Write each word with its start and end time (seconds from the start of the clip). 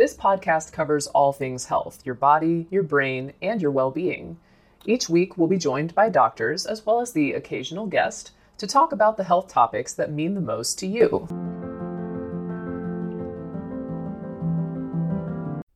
This 0.00 0.16
podcast 0.16 0.72
covers 0.72 1.08
all 1.08 1.30
things 1.30 1.66
health 1.66 2.00
your 2.06 2.14
body, 2.14 2.66
your 2.70 2.82
brain, 2.82 3.34
and 3.42 3.60
your 3.60 3.70
well 3.70 3.90
being. 3.90 4.38
Each 4.86 5.10
week, 5.10 5.36
we'll 5.36 5.46
be 5.46 5.58
joined 5.58 5.94
by 5.94 6.08
doctors 6.08 6.64
as 6.64 6.86
well 6.86 7.02
as 7.02 7.12
the 7.12 7.34
occasional 7.34 7.84
guest 7.84 8.30
to 8.56 8.66
talk 8.66 8.92
about 8.92 9.18
the 9.18 9.24
health 9.24 9.48
topics 9.48 9.92
that 9.92 10.10
mean 10.10 10.32
the 10.32 10.40
most 10.40 10.78
to 10.78 10.86
you. 10.86 11.28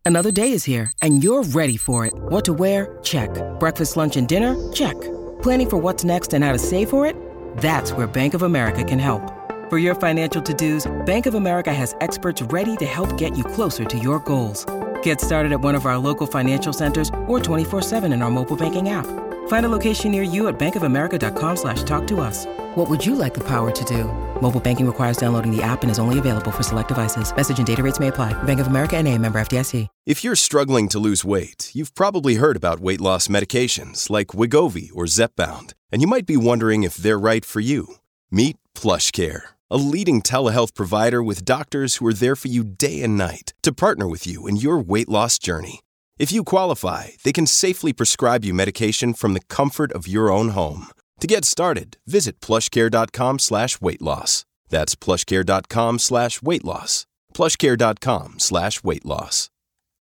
Another 0.07 0.31
day 0.31 0.53
is 0.53 0.65
here, 0.65 0.91
and 1.03 1.23
you're 1.23 1.43
ready 1.43 1.77
for 1.77 2.07
it. 2.07 2.15
What 2.15 2.47
to 2.47 2.55
wear? 2.55 2.97
Check. 3.03 3.29
Breakfast, 3.61 3.95
lunch, 3.95 4.17
and 4.17 4.27
dinner? 4.27 4.57
Check. 4.73 4.99
Planning 5.43 5.69
for 5.69 5.77
what's 5.77 6.03
next 6.03 6.33
and 6.33 6.43
how 6.43 6.53
to 6.53 6.59
save 6.59 6.89
for 6.89 7.05
it? 7.05 7.15
That's 7.59 7.93
where 7.93 8.07
Bank 8.07 8.33
of 8.33 8.41
America 8.41 8.85
can 8.85 8.99
help. 8.99 9.44
For 9.75 9.81
your 9.81 9.97
financial 9.97 10.41
to-dos, 10.41 10.87
Bank 11.05 11.27
of 11.27 11.35
America 11.35 11.75
has 11.75 11.97
experts 12.01 12.43
ready 12.43 12.77
to 12.77 12.85
help 12.85 13.19
get 13.19 13.37
you 13.37 13.43
closer 13.43 13.85
to 13.85 13.99
your 13.99 14.21
goals. 14.21 14.65
Get 15.03 15.21
started 15.21 15.51
at 15.51 15.63
one 15.63 15.75
of 15.75 15.85
our 15.85 15.99
local 15.99 16.29
financial 16.29 16.73
centers 16.73 17.09
or 17.27 17.41
24-7 17.41 18.13
in 18.13 18.23
our 18.23 18.31
mobile 18.31 18.57
banking 18.57 18.91
app. 18.91 19.07
Find 19.49 19.67
a 19.67 19.69
location 19.69 20.13
near 20.13 20.23
you 20.23 20.47
at 20.47 20.57
bankofamerica.com 20.61 21.57
slash 21.57 21.83
talk 21.83 22.07
to 22.07 22.21
us. 22.21 22.47
What 22.77 22.89
would 22.89 23.05
you 23.05 23.17
like 23.17 23.35
the 23.35 23.43
power 23.43 23.73
to 23.73 23.85
do? 23.85 24.05
Mobile 24.41 24.61
banking 24.61 24.87
requires 24.87 25.17
downloading 25.17 25.51
the 25.51 25.61
app 25.61 25.83
and 25.83 25.91
is 25.91 25.99
only 25.99 26.21
available 26.21 26.53
for 26.53 26.63
select 26.63 26.87
devices. 26.87 27.35
Message 27.35 27.59
and 27.59 27.67
data 27.67 27.83
rates 27.83 27.99
may 27.99 28.09
apply. 28.09 28.33
Bank 28.45 28.61
of 28.61 28.69
America 28.69 28.97
and 28.97 29.09
a 29.09 29.19
member 29.19 29.41
FDIC. 29.41 29.89
If 30.07 30.23
you're 30.23 30.37
struggling 30.37 30.89
to 30.91 31.01
lose 31.01 31.25
weight, 31.25 31.73
you've 31.75 31.97
probably 31.97 32.37
heard 32.37 32.55
about 32.55 32.79
weight 32.79 33.01
loss 33.01 33.27
medications 33.27 34.09
like 34.09 34.29
Wegovy 34.29 34.91
or 34.95 35.07
Zepbound, 35.07 35.73
and 35.91 36.01
you 36.01 36.07
might 36.07 36.27
be 36.27 36.37
wondering 36.37 36.85
if 36.85 36.95
they're 36.95 37.19
right 37.19 37.45
for 37.45 37.59
you. 37.59 37.97
Meet 38.31 38.57
PlushCare, 38.75 39.54
a 39.71 39.77
leading 39.77 40.23
telehealth 40.23 40.75
provider 40.75 41.23
with 41.23 41.45
doctors 41.45 41.97
who 41.97 42.07
are 42.07 42.15
there 42.15 42.37
for 42.37 42.49
you 42.49 42.65
day 42.65 43.03
and 43.03 43.17
night 43.17 43.53
to 43.63 43.73
partner 43.73 44.09
with 44.09 44.27
you 44.27 44.47
in 44.47 44.57
your 44.57 44.79
weight 44.79 45.09
loss 45.09 45.39
journey. 45.39 45.81
If 46.19 46.33
you 46.33 46.45
qualify, 46.45 47.09
they 47.25 47.33
can 47.33 47.47
safely 47.47 47.93
prescribe 47.93 48.45
you 48.45 48.55
medication 48.55 49.15
from 49.15 49.35
the 49.35 49.45
comfort 49.49 49.93
of 49.93 50.09
your 50.09 50.31
own 50.31 50.51
home. 50.51 50.87
To 51.21 51.27
get 51.27 51.45
started, 51.45 51.99
visit 52.07 52.41
plushcare.com 52.41 53.39
slash 53.39 53.81
weight 53.81 54.03
loss. 54.03 54.45
That's 54.69 54.95
plushcare.com 54.95 55.99
slash 55.99 56.43
weight 56.43 56.65
loss. 56.65 57.07
plushcare.com 57.35 58.39
slash 58.39 58.83
weight 58.83 59.05
loss. 59.05 59.51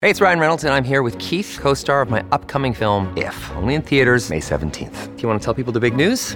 Hey, 0.02 0.10
it's 0.10 0.20
Ryan 0.20 0.40
Reynolds, 0.40 0.64
and 0.66 0.74
I'm 0.74 0.84
here 0.84 1.02
with 1.02 1.18
Keith, 1.18 1.58
co-star 1.62 2.02
of 2.02 2.10
my 2.10 2.22
upcoming 2.34 2.74
film, 2.74 3.14
If, 3.16 3.52
only 3.56 3.74
in 3.74 3.82
theaters 3.82 4.30
May 4.30 4.42
17th. 4.42 5.16
Do 5.16 5.22
you 5.22 5.30
want 5.30 5.40
to 5.40 5.46
tell 5.46 5.54
people 5.54 5.72
the 5.72 5.80
big 5.80 5.96
news? 5.96 6.36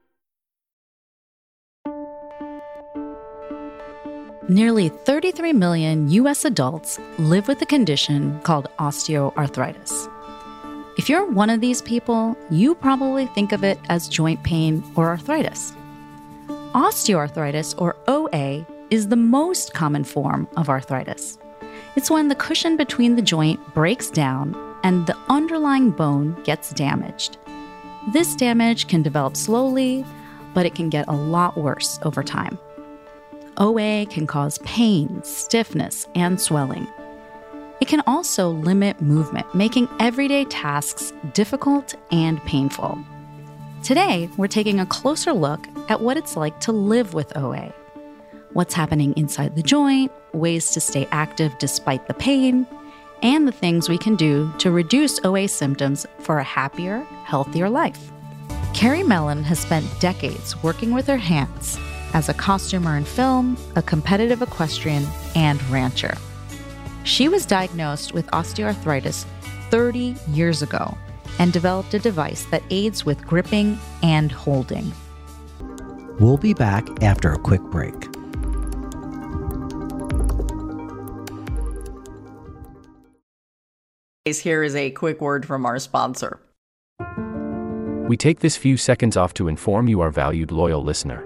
Nearly 4.51 4.89
33 4.89 5.53
million 5.53 6.09
US 6.09 6.43
adults 6.43 6.99
live 7.17 7.47
with 7.47 7.61
a 7.61 7.65
condition 7.65 8.37
called 8.41 8.67
osteoarthritis. 8.79 10.11
If 10.97 11.07
you're 11.07 11.25
one 11.25 11.49
of 11.49 11.61
these 11.61 11.81
people, 11.81 12.35
you 12.49 12.75
probably 12.75 13.27
think 13.27 13.53
of 13.53 13.63
it 13.63 13.79
as 13.87 14.09
joint 14.09 14.43
pain 14.43 14.83
or 14.97 15.07
arthritis. 15.07 15.71
Osteoarthritis, 16.73 17.81
or 17.81 17.95
OA, 18.09 18.65
is 18.89 19.07
the 19.07 19.15
most 19.15 19.73
common 19.73 20.03
form 20.03 20.49
of 20.57 20.67
arthritis. 20.67 21.37
It's 21.95 22.11
when 22.11 22.27
the 22.27 22.35
cushion 22.35 22.75
between 22.75 23.15
the 23.15 23.21
joint 23.21 23.57
breaks 23.73 24.09
down 24.09 24.53
and 24.83 25.07
the 25.07 25.17
underlying 25.29 25.91
bone 25.91 26.35
gets 26.43 26.71
damaged. 26.71 27.37
This 28.11 28.35
damage 28.35 28.89
can 28.89 29.01
develop 29.01 29.37
slowly, 29.37 30.03
but 30.53 30.65
it 30.65 30.75
can 30.75 30.89
get 30.89 31.07
a 31.07 31.15
lot 31.15 31.55
worse 31.55 31.99
over 32.03 32.21
time. 32.21 32.59
OA 33.57 34.05
can 34.05 34.27
cause 34.27 34.57
pain, 34.59 35.21
stiffness, 35.23 36.07
and 36.15 36.39
swelling. 36.39 36.87
It 37.79 37.87
can 37.87 38.03
also 38.05 38.49
limit 38.49 39.01
movement, 39.01 39.53
making 39.55 39.87
everyday 39.99 40.45
tasks 40.45 41.13
difficult 41.33 41.95
and 42.11 42.41
painful. 42.43 42.97
Today, 43.83 44.29
we're 44.37 44.47
taking 44.47 44.79
a 44.79 44.85
closer 44.85 45.33
look 45.33 45.67
at 45.89 46.01
what 46.01 46.17
it's 46.17 46.35
like 46.35 46.59
to 46.61 46.71
live 46.71 47.13
with 47.13 47.35
OA. 47.35 47.73
What's 48.53 48.73
happening 48.73 49.13
inside 49.17 49.55
the 49.55 49.63
joint, 49.63 50.11
ways 50.33 50.71
to 50.71 50.79
stay 50.79 51.07
active 51.11 51.57
despite 51.57 52.07
the 52.07 52.13
pain, 52.13 52.67
and 53.23 53.47
the 53.47 53.51
things 53.51 53.89
we 53.89 53.97
can 53.97 54.15
do 54.15 54.53
to 54.59 54.71
reduce 54.71 55.19
OA 55.23 55.47
symptoms 55.47 56.05
for 56.19 56.37
a 56.37 56.43
happier, 56.43 57.03
healthier 57.23 57.69
life. 57.69 58.11
Carrie 58.73 59.03
Mellon 59.03 59.43
has 59.43 59.59
spent 59.59 59.85
decades 59.99 60.61
working 60.63 60.93
with 60.93 61.07
her 61.07 61.17
hands 61.17 61.79
as 62.13 62.29
a 62.29 62.33
costumer 62.33 62.97
in 62.97 63.05
film, 63.05 63.57
a 63.75 63.81
competitive 63.81 64.41
equestrian, 64.41 65.05
and 65.35 65.61
rancher. 65.69 66.15
She 67.03 67.27
was 67.27 67.45
diagnosed 67.45 68.13
with 68.13 68.27
osteoarthritis 68.27 69.25
30 69.69 70.15
years 70.29 70.61
ago 70.61 70.97
and 71.39 71.51
developed 71.51 71.93
a 71.93 71.99
device 71.99 72.45
that 72.45 72.63
aids 72.69 73.05
with 73.05 73.25
gripping 73.25 73.79
and 74.03 74.31
holding. 74.31 74.91
We'll 76.19 76.37
be 76.37 76.53
back 76.53 76.87
after 77.01 77.31
a 77.31 77.37
quick 77.37 77.61
break. 77.63 77.95
Here 84.25 84.63
is 84.63 84.75
a 84.75 84.91
quick 84.91 85.19
word 85.19 85.45
from 85.45 85.65
our 85.65 85.79
sponsor. 85.79 86.39
We 88.07 88.17
take 88.17 88.41
this 88.41 88.55
few 88.57 88.77
seconds 88.77 89.17
off 89.17 89.33
to 89.35 89.47
inform 89.47 89.87
you, 89.87 90.01
our 90.01 90.11
valued 90.11 90.51
loyal 90.51 90.83
listener, 90.83 91.25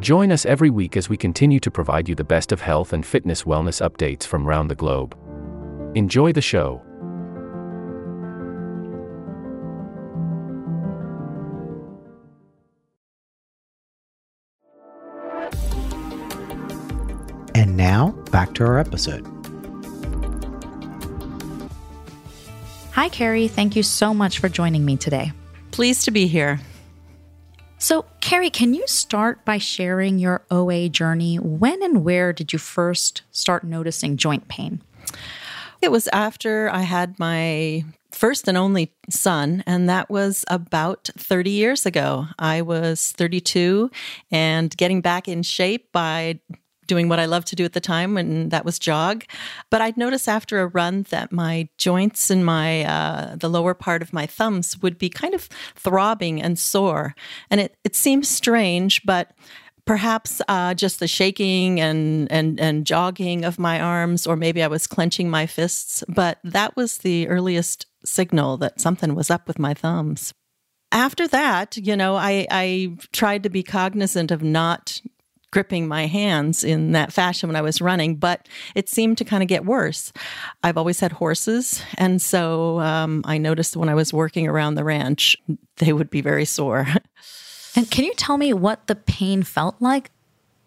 Join 0.00 0.30
us 0.30 0.46
every 0.46 0.70
week 0.70 0.96
as 0.96 1.08
we 1.08 1.16
continue 1.16 1.58
to 1.58 1.70
provide 1.72 2.08
you 2.08 2.14
the 2.14 2.22
best 2.22 2.52
of 2.52 2.60
health 2.60 2.92
and 2.92 3.04
fitness 3.04 3.42
wellness 3.42 3.86
updates 3.86 4.24
from 4.24 4.46
around 4.46 4.68
the 4.68 4.76
globe. 4.76 5.16
Enjoy 5.96 6.32
the 6.32 6.40
show. 6.40 6.80
And 17.54 17.76
now, 17.76 18.10
back 18.30 18.54
to 18.54 18.64
our 18.64 18.78
episode. 18.78 19.26
Hi, 22.92 23.08
Carrie. 23.08 23.48
Thank 23.48 23.74
you 23.74 23.82
so 23.82 24.14
much 24.14 24.38
for 24.38 24.48
joining 24.48 24.84
me 24.84 24.96
today. 24.96 25.32
Pleased 25.72 26.04
to 26.04 26.12
be 26.12 26.28
here. 26.28 26.60
So, 27.80 28.06
Carrie, 28.20 28.50
can 28.50 28.74
you 28.74 28.84
start 28.88 29.44
by 29.44 29.58
sharing 29.58 30.18
your 30.18 30.42
OA 30.50 30.88
journey? 30.88 31.36
When 31.36 31.80
and 31.80 32.04
where 32.04 32.32
did 32.32 32.52
you 32.52 32.58
first 32.58 33.22
start 33.30 33.62
noticing 33.62 34.16
joint 34.16 34.48
pain? 34.48 34.82
It 35.80 35.92
was 35.92 36.08
after 36.08 36.68
I 36.70 36.80
had 36.80 37.20
my 37.20 37.84
first 38.10 38.48
and 38.48 38.58
only 38.58 38.92
son, 39.08 39.62
and 39.64 39.88
that 39.88 40.10
was 40.10 40.44
about 40.48 41.08
30 41.16 41.50
years 41.50 41.86
ago. 41.86 42.26
I 42.36 42.62
was 42.62 43.12
32 43.12 43.92
and 44.32 44.76
getting 44.76 45.00
back 45.00 45.28
in 45.28 45.44
shape 45.44 45.92
by 45.92 46.40
doing 46.88 47.08
what 47.08 47.20
I 47.20 47.26
loved 47.26 47.46
to 47.48 47.56
do 47.56 47.64
at 47.64 47.74
the 47.74 47.80
time, 47.80 48.16
and 48.16 48.50
that 48.50 48.64
was 48.64 48.78
jog. 48.80 49.24
But 49.70 49.80
I'd 49.80 49.96
notice 49.96 50.26
after 50.26 50.60
a 50.60 50.66
run 50.66 51.06
that 51.10 51.30
my 51.30 51.68
joints 51.78 52.30
and 52.30 52.44
my 52.44 52.82
uh, 52.84 53.36
the 53.36 53.48
lower 53.48 53.74
part 53.74 54.02
of 54.02 54.12
my 54.12 54.26
thumbs 54.26 54.82
would 54.82 54.98
be 54.98 55.08
kind 55.08 55.34
of 55.34 55.48
throbbing 55.76 56.42
and 56.42 56.58
sore, 56.58 57.14
and 57.50 57.60
it 57.60 57.76
it 57.84 57.94
seems 57.94 58.28
strange, 58.28 59.02
but 59.04 59.32
perhaps 59.84 60.42
uh, 60.48 60.74
just 60.74 61.00
the 61.00 61.08
shaking 61.08 61.80
and, 61.80 62.30
and 62.32 62.60
and 62.60 62.84
jogging 62.84 63.44
of 63.44 63.58
my 63.58 63.80
arms, 63.80 64.26
or 64.26 64.36
maybe 64.36 64.62
I 64.62 64.66
was 64.66 64.86
clenching 64.86 65.30
my 65.30 65.46
fists. 65.46 66.02
But 66.08 66.38
that 66.44 66.76
was 66.76 66.98
the 66.98 67.28
earliest 67.28 67.86
signal 68.04 68.56
that 68.58 68.80
something 68.80 69.14
was 69.14 69.30
up 69.30 69.46
with 69.46 69.58
my 69.58 69.74
thumbs. 69.74 70.34
After 70.92 71.28
that, 71.28 71.76
you 71.76 71.96
know, 71.96 72.16
I, 72.16 72.46
I 72.50 72.96
tried 73.12 73.42
to 73.42 73.50
be 73.50 73.62
cognizant 73.62 74.30
of 74.30 74.42
not 74.42 75.00
gripping 75.50 75.88
my 75.88 76.06
hands 76.06 76.62
in 76.62 76.92
that 76.92 77.12
fashion 77.12 77.48
when 77.48 77.56
I 77.56 77.62
was 77.62 77.80
running, 77.80 78.16
but 78.16 78.48
it 78.74 78.88
seemed 78.88 79.18
to 79.18 79.24
kind 79.24 79.42
of 79.42 79.48
get 79.48 79.64
worse. 79.64 80.12
I've 80.62 80.76
always 80.76 81.00
had 81.00 81.12
horses, 81.12 81.82
and 81.96 82.20
so 82.20 82.80
um, 82.80 83.22
I 83.24 83.38
noticed 83.38 83.76
when 83.76 83.88
I 83.88 83.94
was 83.94 84.12
working 84.12 84.46
around 84.46 84.74
the 84.74 84.84
ranch, 84.84 85.36
they 85.76 85.92
would 85.92 86.10
be 86.10 86.20
very 86.20 86.44
sore. 86.44 86.86
And 87.76 87.90
can 87.90 88.04
you 88.04 88.14
tell 88.14 88.38
me 88.38 88.52
what 88.52 88.86
the 88.88 88.96
pain 88.96 89.42
felt 89.42 89.76
like? 89.80 90.10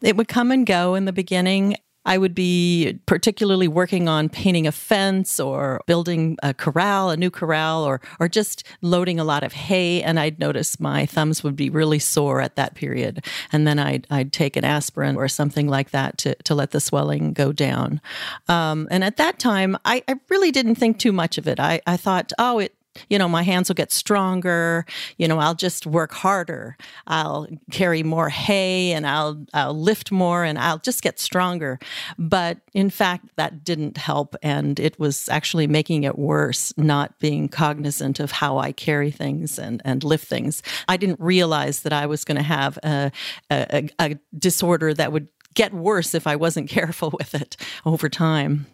It 0.01 0.15
would 0.15 0.27
come 0.27 0.51
and 0.51 0.65
go 0.65 0.95
in 0.95 1.05
the 1.05 1.13
beginning. 1.13 1.75
I 2.06 2.18
would 2.18 2.33
be 2.33 3.00
particularly 3.06 3.68
working 3.68 4.09
on 4.09 4.30
painting 4.30 4.68
a 4.68 4.71
fence 4.71 5.39
or 5.39 5.81
building 5.86 6.38
a 6.42 6.53
corral, 6.53 7.09
a 7.09 7.18
new 7.18 7.30
corral, 7.30 7.83
or 7.83 8.01
or 8.19 8.27
just 8.27 8.63
loading 8.81 9.19
a 9.19 9.24
lot 9.24 9.44
of 9.44 9.53
hay. 9.53 10.01
And 10.01 10.19
I'd 10.19 10.39
notice 10.39 10.80
my 10.80 11.06
thumbs 11.06 11.44
would 11.44 11.56
be 11.56 11.69
really 11.69 12.00
sore 12.00 12.42
at 12.42 12.56
that 12.56 12.75
period. 12.75 13.25
And 13.51 13.68
then 13.68 13.80
I'd 13.80 14.07
I'd 14.09 14.31
take 14.33 14.56
an 14.56 14.65
aspirin 14.65 15.15
or 15.15 15.27
something 15.27 15.68
like 15.68 15.92
that 15.92 16.18
to 16.19 16.36
to 16.36 16.56
let 16.56 16.71
the 16.71 16.80
swelling 16.80 17.33
go 17.33 17.51
down. 17.51 18.01
Um, 18.48 18.88
and 18.89 19.03
at 19.03 19.18
that 19.18 19.39
time, 19.39 19.77
I, 19.86 20.03
I 20.07 20.15
really 20.30 20.51
didn't 20.51 20.75
think 20.75 20.98
too 20.98 21.12
much 21.12 21.38
of 21.38 21.48
it. 21.48 21.59
I, 21.59 21.81
I 21.86 21.98
thought, 21.98 22.31
oh, 22.39 22.59
it 22.59 22.75
you 23.09 23.17
know, 23.17 23.27
my 23.27 23.43
hands 23.43 23.69
will 23.69 23.75
get 23.75 23.91
stronger. 23.91 24.85
You 25.17 25.27
know, 25.27 25.39
I'll 25.39 25.55
just 25.55 25.85
work 25.85 26.11
harder. 26.13 26.77
I'll 27.07 27.47
carry 27.71 28.03
more 28.03 28.29
hay 28.29 28.91
and 28.91 29.07
I'll 29.07 29.45
I'll 29.53 29.79
lift 29.79 30.11
more 30.11 30.43
and 30.43 30.57
I'll 30.57 30.79
just 30.79 31.01
get 31.01 31.19
stronger. 31.19 31.79
But 32.17 32.59
in 32.73 32.89
fact, 32.89 33.25
that 33.38 33.63
didn't 33.63 33.97
help 33.97 34.35
and 34.41 34.79
it 34.79 34.99
was 34.99 35.29
actually 35.29 35.67
making 35.67 36.03
it 36.03 36.17
worse 36.17 36.73
not 36.77 37.17
being 37.19 37.47
cognizant 37.47 38.19
of 38.19 38.31
how 38.31 38.57
I 38.57 38.71
carry 38.71 39.11
things 39.11 39.57
and 39.57 39.81
and 39.85 40.03
lift 40.03 40.27
things. 40.27 40.61
I 40.88 40.97
didn't 40.97 41.19
realize 41.19 41.81
that 41.81 41.93
I 41.93 42.05
was 42.05 42.23
going 42.23 42.38
to 42.38 42.43
have 42.43 42.77
a, 42.83 43.11
a 43.49 43.89
a 43.99 44.17
disorder 44.38 44.93
that 44.93 45.11
would 45.11 45.27
get 45.53 45.73
worse 45.73 46.13
if 46.13 46.27
I 46.27 46.35
wasn't 46.35 46.69
careful 46.77 47.11
with 47.17 47.35
it 47.35 47.57
over 47.85 48.09
time. 48.09 48.67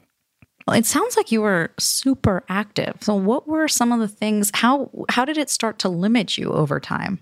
Well, 0.68 0.78
it 0.78 0.86
sounds 0.86 1.16
like 1.16 1.32
you 1.32 1.42
were 1.42 1.72
super 1.80 2.44
active. 2.50 2.98
So 3.00 3.16
what 3.16 3.48
were 3.48 3.70
some 3.70 3.94
of 3.94 4.00
the 4.00 4.08
things 4.08 4.52
how 4.54 4.92
how 5.10 5.24
did 5.24 5.38
it 5.38 5.50
start 5.50 5.80
to 5.80 5.90
limit 5.90 6.38
you 6.38 6.52
over 6.52 6.80
time? 6.80 7.20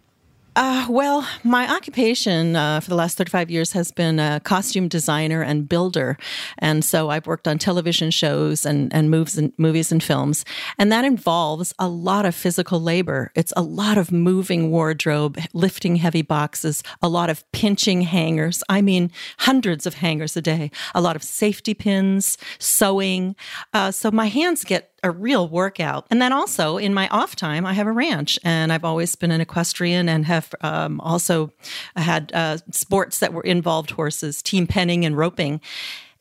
Uh, 0.56 0.86
well, 0.90 1.28
my 1.44 1.70
occupation 1.70 2.56
uh, 2.56 2.80
for 2.80 2.90
the 2.90 2.96
last 2.96 3.18
35 3.18 3.52
years 3.52 3.74
has 3.74 3.92
been 3.92 4.20
a 4.20 4.40
costume 4.40 4.88
designer 4.88 5.42
and 5.42 5.68
builder. 5.68 6.18
And 6.60 6.86
so 6.86 7.10
I've 7.10 7.28
worked 7.28 7.46
on 7.46 7.58
television 7.58 8.10
shows 8.10 8.66
and, 8.66 8.94
and 8.94 9.12
moves 9.12 9.38
and 9.38 9.52
movies 9.58 9.92
and 9.92 10.02
films. 10.02 10.46
And 10.80 10.94
that 10.94 11.04
involves 11.04 11.74
a 11.78 11.90
lot 11.90 12.26
of 12.26 12.34
physical 12.34 12.80
labor. 12.80 13.34
It's 13.36 13.52
a 13.58 13.62
lot 13.62 13.98
of 13.98 14.14
moving 14.14 14.72
wardrobe, 14.72 15.38
lifting 15.52 15.98
heavy 15.98 16.22
boxes, 16.22 16.84
a 17.02 17.10
lot 17.10 17.30
of 17.30 17.44
pinching 17.52 18.02
hangers. 18.02 18.64
I 18.70 18.82
mean, 18.82 19.12
hundreds 19.40 19.86
of 19.86 19.96
hangers 19.96 20.38
a 20.38 20.42
day, 20.42 20.72
a 20.94 21.02
lot 21.02 21.18
of 21.18 21.24
safety 21.24 21.74
pins, 21.74 22.38
sewing. 22.60 23.36
Uh, 23.74 23.92
so 23.92 24.10
my 24.10 24.28
hands 24.28 24.64
get 24.64 24.95
a 25.06 25.12
real 25.12 25.48
workout. 25.48 26.08
And 26.10 26.20
then 26.20 26.34
also 26.34 26.78
in 26.78 26.92
my 26.94 27.08
off 27.10 27.36
time, 27.36 27.64
I 27.64 27.74
have 27.74 27.86
a 27.86 27.92
ranch, 27.92 28.40
and 28.44 28.74
I've 28.74 28.84
always 28.84 29.16
been 29.16 29.30
an 29.30 29.40
equestrian 29.40 30.10
and 30.10 30.26
have 30.26 30.54
um, 30.62 31.00
also 31.00 31.52
had 31.96 32.32
uh, 32.34 32.58
sports 32.72 33.20
that 33.20 33.32
were 33.32 33.44
involved 33.44 33.92
horses, 33.92 34.42
team 34.42 34.66
penning 34.66 35.06
and 35.06 35.16
roping 35.16 35.62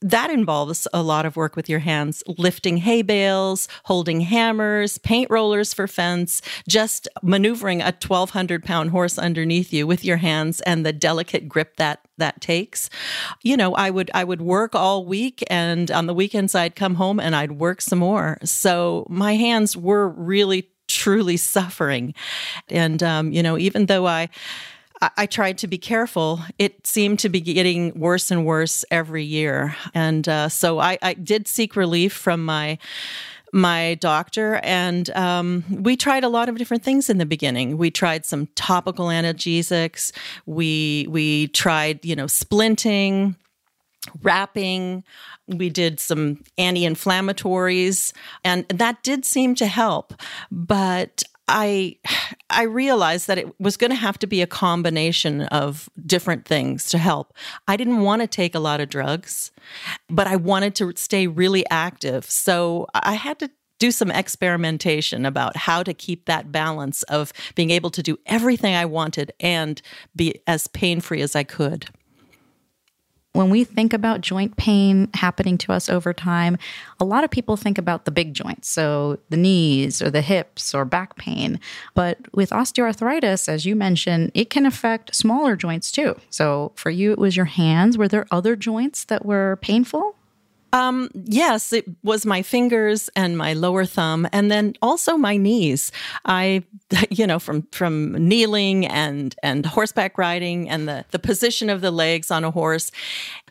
that 0.01 0.31
involves 0.31 0.87
a 0.93 1.03
lot 1.03 1.27
of 1.27 1.37
work 1.37 1.57
with 1.57 1.69
your 1.69 1.79
hands, 1.79 2.23
lifting 2.39 2.79
hay 2.79 3.03
bales, 3.03 3.69
holding 3.85 4.21
hammers, 4.21 4.99
paint 4.99 5.31
rollers 5.31 5.73
for 5.73 5.87
fence, 5.87 6.43
just 6.69 7.09
maneuvering 7.23 7.81
a 7.81 7.95
1200 8.07 8.65
pound 8.65 8.91
horse 8.91 9.19
underneath 9.19 9.73
you 9.73 9.87
with 9.87 10.05
your 10.05 10.19
hands 10.19 10.61
and 10.63 10.85
the 10.85 10.93
delicate 10.93 11.49
grip 11.49 11.77
that 11.77 12.01
that 12.19 12.41
takes. 12.41 12.91
You 13.43 13.57
know, 13.57 13.75
I 13.75 13.91
would 13.91 14.11
I 14.15 14.25
would 14.25 14.43
work 14.43 14.75
all 14.75 15.05
week 15.05 15.43
and 15.49 15.91
on 15.91 16.07
the 16.07 16.15
weekends 16.15 16.55
I'd 16.55 16.77
come 16.77 16.95
home 16.97 17.19
and 17.19 17.35
I'd 17.35 17.53
work 17.53 17.81
some 17.81 17.99
more. 17.99 18.39
So 18.45 19.07
my 19.09 19.35
hands 19.37 19.77
were 19.77 20.09
really 20.09 20.69
truly 20.87 21.37
suffering. 21.37 22.15
And 22.69 23.03
um, 23.03 23.33
you 23.33 23.43
know, 23.43 23.59
even 23.59 23.87
though 23.87 24.07
I 24.07 24.29
I, 25.17 25.27
tried 25.27 25.59
to 25.59 25.67
be 25.67 25.79
careful. 25.79 26.41
It 26.59 26.87
seemed 26.87 27.19
to 27.21 27.29
be 27.29 27.41
getting 27.41 27.99
worse 27.99 28.31
and 28.31 28.45
worse 28.45 28.85
every 28.91 29.25
year, 29.25 29.77
and 29.95 30.29
uh, 30.29 30.49
so 30.49 30.79
I, 30.79 30.99
I 31.03 31.15
did 31.15 31.49
seek 31.49 31.77
relief 31.77 32.13
from 32.13 32.45
my 32.45 32.79
my 33.53 33.95
doctor, 34.01 34.57
and 34.65 35.09
um, 35.11 35.65
we 35.71 35.97
tried 35.97 36.25
a 36.25 36.29
lot 36.29 36.49
of 36.49 36.59
different 36.59 36.83
things 36.83 37.09
in 37.09 37.19
the 37.19 37.27
beginning. 37.27 37.79
We 37.79 37.91
tried 37.91 38.25
some 38.25 38.49
topical 38.57 39.07
analgesics. 39.07 40.13
We 40.47 41.07
we 41.09 41.49
tried 41.49 42.05
you 42.05 42.17
know 42.17 42.27
splinting, 42.27 43.37
wrapping. 44.23 45.05
We 45.47 45.69
did 45.69 46.01
some 46.01 46.43
anti-inflammatories, 46.57 48.13
and 48.45 48.67
that 48.69 49.03
did 49.03 49.25
seem 49.25 49.55
to 49.57 49.67
help. 49.67 50.15
But 50.51 51.23
I 51.49 51.97
I 52.49 52.65
realized 52.65 53.27
that 53.27 53.39
it 53.39 53.61
was 53.61 53.77
going 53.77 53.91
to 53.91 53.97
have 53.97 54.19
to 54.21 54.27
be 54.27 54.41
a 54.41 54.47
combination 54.47 55.43
of 55.43 55.89
different 56.07 56.47
things 56.47 56.89
to 56.91 56.99
help. 56.99 57.35
I 57.69 57.77
didn't 57.77 58.01
want 58.01 58.23
to 58.23 58.29
take 58.29 58.55
a 58.55 58.61
lot 58.61 58.81
of 58.81 58.89
drugs, 58.89 59.51
but 60.09 60.27
I 60.27 60.37
wanted 60.37 60.75
to 60.77 60.93
stay 60.97 61.27
really 61.27 61.65
active. 61.71 62.31
So 62.31 62.87
I 62.95 63.15
had 63.15 63.39
to 63.41 63.51
do 63.79 63.91
some 63.91 64.11
experimentation 64.11 65.27
about 65.27 65.57
how 65.57 65.83
to 65.83 65.93
keep 65.93 66.27
that 66.27 66.53
balance 66.53 67.03
of 67.05 67.33
being 67.55 67.71
able 67.71 67.91
to 67.91 68.03
do 68.03 68.17
everything 68.27 68.75
I 68.75 68.85
wanted 68.85 69.33
and 69.41 69.83
be 70.15 70.41
as 70.47 70.69
pain-free 70.69 71.21
as 71.21 71.35
I 71.35 71.43
could 71.43 71.89
when 73.35 73.51
we 73.51 73.65
think 73.65 73.93
about 73.93 74.21
joint 74.21 74.57
pain 74.57 75.09
happening 75.13 75.59
to 75.59 75.73
us 75.73 75.89
over 75.89 76.15
time, 76.15 76.57
a 77.01 77.05
lot 77.05 77.25
of 77.25 77.31
people 77.31 77.57
think 77.57 77.79
about 77.79 78.05
the 78.05 78.11
big 78.11 78.33
joints, 78.33 78.69
so 78.69 79.19
the 79.29 79.37
knees 79.37 80.01
or 80.01 80.09
the 80.09 80.23
hips 80.23 80.73
or 80.73 80.85
back 80.85 81.17
pain. 81.17 81.61
But 81.95 82.19
with 82.33 82.51
osteoarthritis, 82.51 83.49
as 83.49 83.67
you 83.67 83.75
mentioned, 83.75 84.31
it 84.35 84.51
can 84.51 84.65
affect 84.65 85.15
smaller 85.15 85.57
joints 85.57 85.91
too. 85.91 86.15
So 86.31 86.73
for 86.77 86.91
you, 86.91 87.11
it 87.11 87.19
was 87.19 87.37
your 87.37 87.47
hands. 87.47 87.99
Were 87.99 88.09
there 88.09 88.27
other 88.31 88.55
joints 88.55 89.05
that 89.05 89.27
were 89.27 89.59
painful? 89.61 90.15
Um, 90.75 91.09
yes, 91.15 91.73
it 91.73 91.85
was 92.03 92.27
my 92.27 92.43
fingers 92.43 93.09
and 93.15 93.39
my 93.39 93.53
lower 93.53 93.85
thumb, 93.85 94.27
and 94.33 94.51
then 94.51 94.75
also 94.83 95.17
my 95.17 95.37
knees. 95.37 95.93
I, 96.25 96.65
you 97.11 97.29
know, 97.29 97.39
from 97.39 97.63
from 97.71 98.13
kneeling 98.29 98.85
and 98.85 99.37
and 99.41 99.65
horseback 99.65 100.19
riding 100.19 100.69
and 100.69 100.89
the 100.89 101.05
the 101.13 101.21
position 101.21 101.71
of 101.71 101.81
the 101.81 101.93
legs 101.93 102.33
on 102.33 102.43
a 102.43 102.51
horse. 102.51 102.91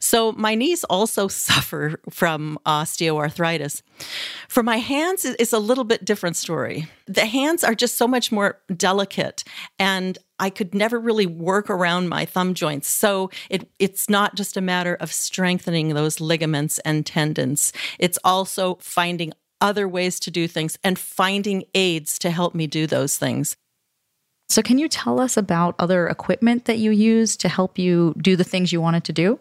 So 0.02 0.34
my 0.34 0.54
knees 0.54 0.84
also 0.84 1.28
suffer 1.48 1.98
from 2.10 2.60
osteoarthritis. 2.66 3.84
For 4.50 4.62
my 4.62 4.78
hands, 4.78 5.24
it's 5.24 5.54
a 5.54 5.60
little 5.60 5.86
bit 5.86 6.04
different 6.04 6.36
story. 6.36 6.90
The 7.06 7.26
hands 7.26 7.64
are 7.64 7.76
just 7.76 7.98
so 7.98 8.08
much 8.08 8.32
more 8.32 8.60
delicate, 8.76 9.44
and 9.78 10.18
I 10.40 10.50
could 10.50 10.74
never 10.74 11.00
really 11.00 11.26
work 11.26 11.70
around 11.70 12.10
my 12.10 12.26
thumb 12.26 12.54
joints. 12.54 12.88
So 12.88 13.30
it, 13.50 13.70
it's 13.80 14.10
not 14.10 14.36
just 14.36 14.58
a 14.58 14.62
matter 14.62 14.96
of 14.96 15.12
strengthening 15.12 15.90
those 15.90 16.22
ligaments 16.22 16.80
and 16.80 17.06
tendons, 17.06 17.74
it's 18.00 18.20
also 18.24 18.76
finding 18.82 19.34
other 19.60 19.88
ways 19.88 20.20
to 20.20 20.32
do 20.32 20.48
things 20.48 20.78
and 20.84 21.00
finding 21.00 21.64
aids 21.74 22.20
to 22.20 22.30
help 22.30 22.54
me 22.54 22.68
do 22.68 22.86
those 22.86 23.18
things. 23.18 23.56
So, 24.50 24.62
can 24.62 24.78
you 24.78 24.88
tell 24.88 25.20
us 25.20 25.38
about 25.38 25.76
other 25.80 26.08
equipment 26.08 26.66
that 26.66 26.78
you 26.78 26.92
use 26.92 27.38
to 27.38 27.50
help 27.50 27.80
you 27.80 28.14
do 28.22 28.36
the 28.36 28.44
things 28.44 28.72
you 28.72 28.82
wanted 28.82 29.06
to 29.06 29.14
do? 29.14 29.40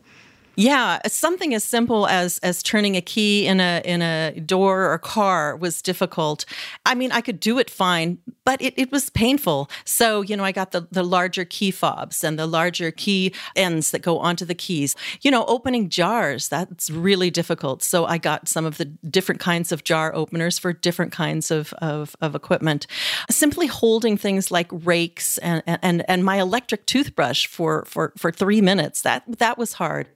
Yeah, 0.54 0.98
something 1.06 1.54
as 1.54 1.64
simple 1.64 2.06
as 2.06 2.38
as 2.38 2.62
turning 2.62 2.96
a 2.96 3.00
key 3.00 3.46
in 3.46 3.58
a 3.60 3.80
in 3.84 4.02
a 4.02 4.38
door 4.40 4.92
or 4.92 4.98
car 4.98 5.56
was 5.56 5.80
difficult. 5.80 6.44
I 6.84 6.94
mean, 6.94 7.10
I 7.10 7.22
could 7.22 7.40
do 7.40 7.58
it 7.58 7.70
fine, 7.70 8.18
but 8.44 8.60
it, 8.60 8.74
it 8.76 8.92
was 8.92 9.08
painful. 9.10 9.70
So, 9.84 10.20
you 10.20 10.36
know, 10.36 10.44
I 10.44 10.52
got 10.52 10.72
the, 10.72 10.86
the 10.90 11.02
larger 11.02 11.44
key 11.44 11.70
fobs 11.70 12.22
and 12.22 12.38
the 12.38 12.46
larger 12.46 12.90
key 12.90 13.32
ends 13.56 13.92
that 13.92 14.02
go 14.02 14.18
onto 14.18 14.44
the 14.44 14.54
keys. 14.54 14.94
You 15.22 15.30
know, 15.30 15.44
opening 15.46 15.88
jars, 15.88 16.48
that's 16.48 16.90
really 16.90 17.30
difficult. 17.30 17.82
So 17.82 18.04
I 18.04 18.18
got 18.18 18.46
some 18.48 18.66
of 18.66 18.76
the 18.76 18.84
different 18.84 19.40
kinds 19.40 19.72
of 19.72 19.84
jar 19.84 20.14
openers 20.14 20.58
for 20.58 20.72
different 20.72 21.12
kinds 21.12 21.50
of, 21.50 21.72
of, 21.74 22.14
of 22.20 22.34
equipment. 22.34 22.86
Simply 23.30 23.68
holding 23.68 24.18
things 24.18 24.50
like 24.50 24.68
rakes 24.70 25.38
and, 25.38 25.62
and, 25.66 26.04
and 26.08 26.24
my 26.24 26.40
electric 26.40 26.84
toothbrush 26.86 27.46
for, 27.46 27.84
for, 27.86 28.12
for 28.18 28.30
three 28.30 28.60
minutes, 28.60 29.02
that, 29.02 29.24
that 29.38 29.56
was 29.56 29.74
hard. 29.74 30.08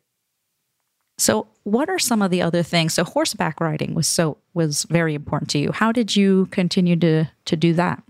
So, 1.19 1.47
what 1.63 1.89
are 1.89 1.99
some 1.99 2.23
of 2.23 2.31
the 2.31 2.43
other 2.43 2.63
things? 2.63 2.95
So, 2.95 3.05
horseback 3.05 3.61
riding 3.61 3.95
was 3.95 4.07
so 4.07 4.39
was 4.55 4.85
very 4.85 5.15
important 5.15 5.51
to 5.51 5.59
you. 5.59 5.73
How 5.73 5.93
did 5.93 6.15
you 6.15 6.47
continue 6.47 6.97
to 6.97 7.27
to 7.47 7.57
do 7.57 7.73
that? 7.75 8.03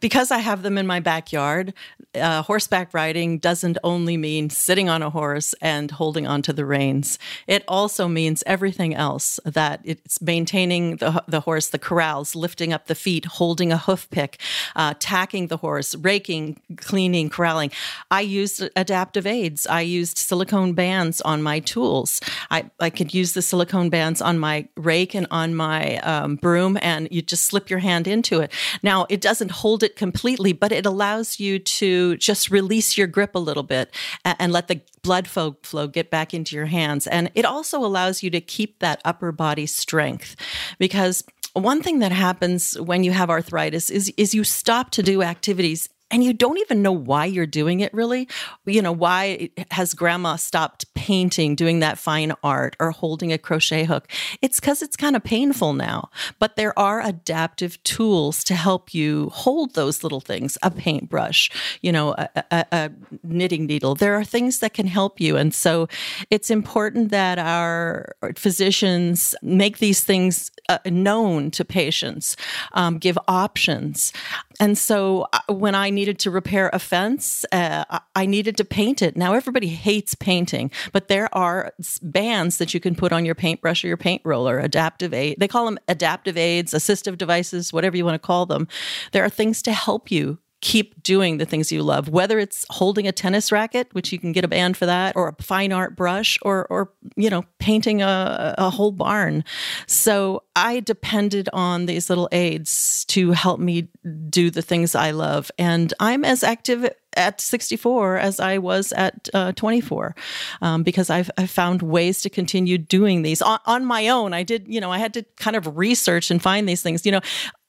Because 0.00 0.30
I 0.30 0.38
have 0.38 0.62
them 0.62 0.78
in 0.78 0.86
my 0.86 1.00
backyard, 1.00 1.74
uh, 2.14 2.42
horseback 2.42 2.92
riding 2.92 3.38
doesn't 3.38 3.78
only 3.84 4.16
mean 4.16 4.50
sitting 4.50 4.88
on 4.88 5.02
a 5.02 5.10
horse 5.10 5.54
and 5.60 5.90
holding 5.90 6.26
onto 6.26 6.52
the 6.52 6.64
reins. 6.64 7.18
It 7.46 7.62
also 7.68 8.08
means 8.08 8.42
everything 8.46 8.94
else 8.94 9.38
that 9.44 9.80
it's 9.84 10.20
maintaining 10.20 10.96
the, 10.96 11.22
the 11.28 11.40
horse, 11.40 11.68
the 11.68 11.78
corrals, 11.78 12.34
lifting 12.34 12.72
up 12.72 12.86
the 12.86 12.94
feet, 12.94 13.26
holding 13.26 13.70
a 13.70 13.76
hoof 13.76 14.08
pick, 14.10 14.38
uh, 14.74 14.94
tacking 14.98 15.46
the 15.46 15.58
horse, 15.58 15.94
raking, 15.94 16.60
cleaning, 16.76 17.30
corralling. 17.30 17.70
I 18.10 18.22
used 18.22 18.68
adaptive 18.74 19.26
aids. 19.26 19.66
I 19.66 19.82
used 19.82 20.18
silicone 20.18 20.72
bands 20.72 21.20
on 21.20 21.42
my 21.42 21.60
tools. 21.60 22.20
I, 22.50 22.70
I 22.80 22.90
could 22.90 23.14
use 23.14 23.34
the 23.34 23.42
silicone 23.42 23.90
bands 23.90 24.20
on 24.20 24.38
my 24.38 24.66
rake 24.76 25.14
and 25.14 25.26
on 25.30 25.54
my 25.54 25.98
um, 25.98 26.36
broom, 26.36 26.78
and 26.82 27.06
you 27.10 27.22
just 27.22 27.44
slip 27.44 27.70
your 27.70 27.78
hand 27.78 28.08
into 28.08 28.40
it. 28.40 28.52
Now, 28.82 29.06
it 29.08 29.20
doesn't 29.20 29.50
hold 29.50 29.82
it 29.82 29.89
it 29.90 29.96
completely, 29.96 30.52
but 30.52 30.72
it 30.72 30.86
allows 30.86 31.38
you 31.40 31.58
to 31.58 32.16
just 32.16 32.50
release 32.50 32.96
your 32.96 33.06
grip 33.06 33.34
a 33.34 33.38
little 33.38 33.62
bit 33.62 33.94
and, 34.24 34.36
and 34.38 34.52
let 34.52 34.68
the 34.68 34.80
blood 35.02 35.26
flow, 35.26 35.56
flow 35.62 35.86
get 35.86 36.10
back 36.10 36.32
into 36.32 36.56
your 36.56 36.66
hands. 36.66 37.06
And 37.06 37.30
it 37.34 37.44
also 37.44 37.84
allows 37.84 38.22
you 38.22 38.30
to 38.30 38.40
keep 38.40 38.78
that 38.78 39.00
upper 39.04 39.32
body 39.32 39.66
strength 39.66 40.36
because 40.78 41.24
one 41.54 41.82
thing 41.82 41.98
that 41.98 42.12
happens 42.12 42.78
when 42.80 43.02
you 43.02 43.10
have 43.10 43.28
arthritis 43.28 43.90
is 43.90 44.12
is 44.16 44.34
you 44.34 44.44
stop 44.44 44.90
to 44.90 45.02
do 45.02 45.20
activities 45.22 45.88
and 46.10 46.24
you 46.24 46.32
don't 46.32 46.58
even 46.58 46.82
know 46.82 46.92
why 46.92 47.24
you're 47.24 47.46
doing 47.46 47.80
it 47.80 47.92
really. 47.94 48.28
You 48.66 48.82
know, 48.82 48.92
why 48.92 49.50
has 49.70 49.94
grandma 49.94 50.36
stopped 50.36 50.92
painting, 50.94 51.54
doing 51.54 51.80
that 51.80 51.98
fine 51.98 52.32
art, 52.42 52.76
or 52.80 52.90
holding 52.90 53.32
a 53.32 53.38
crochet 53.38 53.84
hook? 53.84 54.08
It's 54.42 54.60
because 54.60 54.82
it's 54.82 54.96
kind 54.96 55.16
of 55.16 55.24
painful 55.24 55.72
now. 55.72 56.10
But 56.38 56.56
there 56.56 56.76
are 56.78 57.00
adaptive 57.00 57.82
tools 57.82 58.44
to 58.44 58.54
help 58.54 58.94
you 58.94 59.30
hold 59.30 59.74
those 59.74 60.02
little 60.02 60.20
things 60.20 60.58
a 60.62 60.70
paintbrush, 60.70 61.50
you 61.82 61.92
know, 61.92 62.14
a, 62.18 62.28
a, 62.50 62.66
a 62.72 62.90
knitting 63.22 63.66
needle. 63.66 63.94
There 63.94 64.14
are 64.14 64.24
things 64.24 64.58
that 64.60 64.74
can 64.74 64.86
help 64.86 65.20
you. 65.20 65.36
And 65.36 65.54
so 65.54 65.88
it's 66.30 66.50
important 66.50 67.10
that 67.10 67.38
our 67.38 68.14
physicians 68.36 69.34
make 69.42 69.78
these 69.78 70.02
things 70.04 70.50
uh, 70.68 70.78
known 70.86 71.50
to 71.52 71.64
patients, 71.64 72.36
um, 72.72 72.98
give 72.98 73.18
options. 73.28 74.12
And 74.60 74.76
so 74.76 75.26
uh, 75.32 75.40
when 75.48 75.74
I 75.74 75.90
needed 76.00 76.18
to 76.20 76.30
repair 76.30 76.70
a 76.72 76.78
fence, 76.78 77.44
uh, 77.52 77.84
I 78.14 78.24
needed 78.24 78.56
to 78.56 78.64
paint 78.64 79.02
it. 79.02 79.18
Now 79.18 79.34
everybody 79.34 79.68
hates 79.68 80.14
painting, 80.14 80.70
but 80.92 81.08
there 81.08 81.28
are 81.34 81.74
bands 82.00 82.56
that 82.56 82.72
you 82.72 82.80
can 82.80 82.94
put 82.94 83.12
on 83.12 83.26
your 83.26 83.34
paintbrush 83.34 83.84
or 83.84 83.88
your 83.88 83.98
paint 83.98 84.22
roller, 84.24 84.58
adaptive 84.58 85.12
aid. 85.12 85.36
They 85.38 85.46
call 85.46 85.66
them 85.66 85.78
adaptive 85.88 86.38
aids, 86.38 86.72
assistive 86.72 87.18
devices, 87.18 87.70
whatever 87.70 87.98
you 87.98 88.06
want 88.06 88.14
to 88.14 88.26
call 88.26 88.46
them. 88.46 88.66
There 89.12 89.22
are 89.22 89.28
things 89.28 89.60
to 89.62 89.72
help 89.72 90.10
you 90.10 90.38
keep 90.60 91.02
doing 91.02 91.38
the 91.38 91.46
things 91.46 91.72
you 91.72 91.82
love, 91.82 92.08
whether 92.08 92.38
it's 92.38 92.66
holding 92.70 93.06
a 93.06 93.12
tennis 93.12 93.50
racket, 93.50 93.88
which 93.92 94.12
you 94.12 94.18
can 94.18 94.32
get 94.32 94.44
a 94.44 94.48
band 94.48 94.76
for 94.76 94.86
that, 94.86 95.16
or 95.16 95.28
a 95.28 95.42
fine 95.42 95.72
art 95.72 95.96
brush, 95.96 96.38
or 96.42 96.66
or 96.70 96.92
you 97.16 97.30
know, 97.30 97.44
painting 97.58 98.02
a, 98.02 98.54
a 98.58 98.70
whole 98.70 98.92
barn. 98.92 99.44
So 99.86 100.42
I 100.54 100.80
depended 100.80 101.48
on 101.52 101.86
these 101.86 102.10
little 102.10 102.28
aids 102.32 103.04
to 103.06 103.32
help 103.32 103.60
me 103.60 103.88
do 104.28 104.50
the 104.50 104.62
things 104.62 104.94
I 104.94 105.12
love, 105.12 105.50
and 105.58 105.92
I'm 105.98 106.24
as 106.24 106.42
active 106.42 106.90
at 107.16 107.40
64 107.40 108.18
as 108.18 108.38
I 108.40 108.58
was 108.58 108.92
at 108.92 109.28
uh, 109.34 109.52
24 109.52 110.14
um, 110.62 110.82
because 110.82 111.10
I've, 111.10 111.30
I've, 111.36 111.50
found 111.50 111.82
ways 111.82 112.22
to 112.22 112.30
continue 112.30 112.78
doing 112.78 113.22
these 113.22 113.42
on, 113.42 113.58
on, 113.66 113.84
my 113.84 114.08
own. 114.08 114.32
I 114.32 114.44
did, 114.44 114.68
you 114.68 114.80
know, 114.80 114.92
I 114.92 114.98
had 114.98 115.12
to 115.14 115.24
kind 115.36 115.56
of 115.56 115.76
research 115.76 116.30
and 116.30 116.40
find 116.40 116.68
these 116.68 116.82
things. 116.82 117.04
You 117.04 117.12
know, 117.12 117.20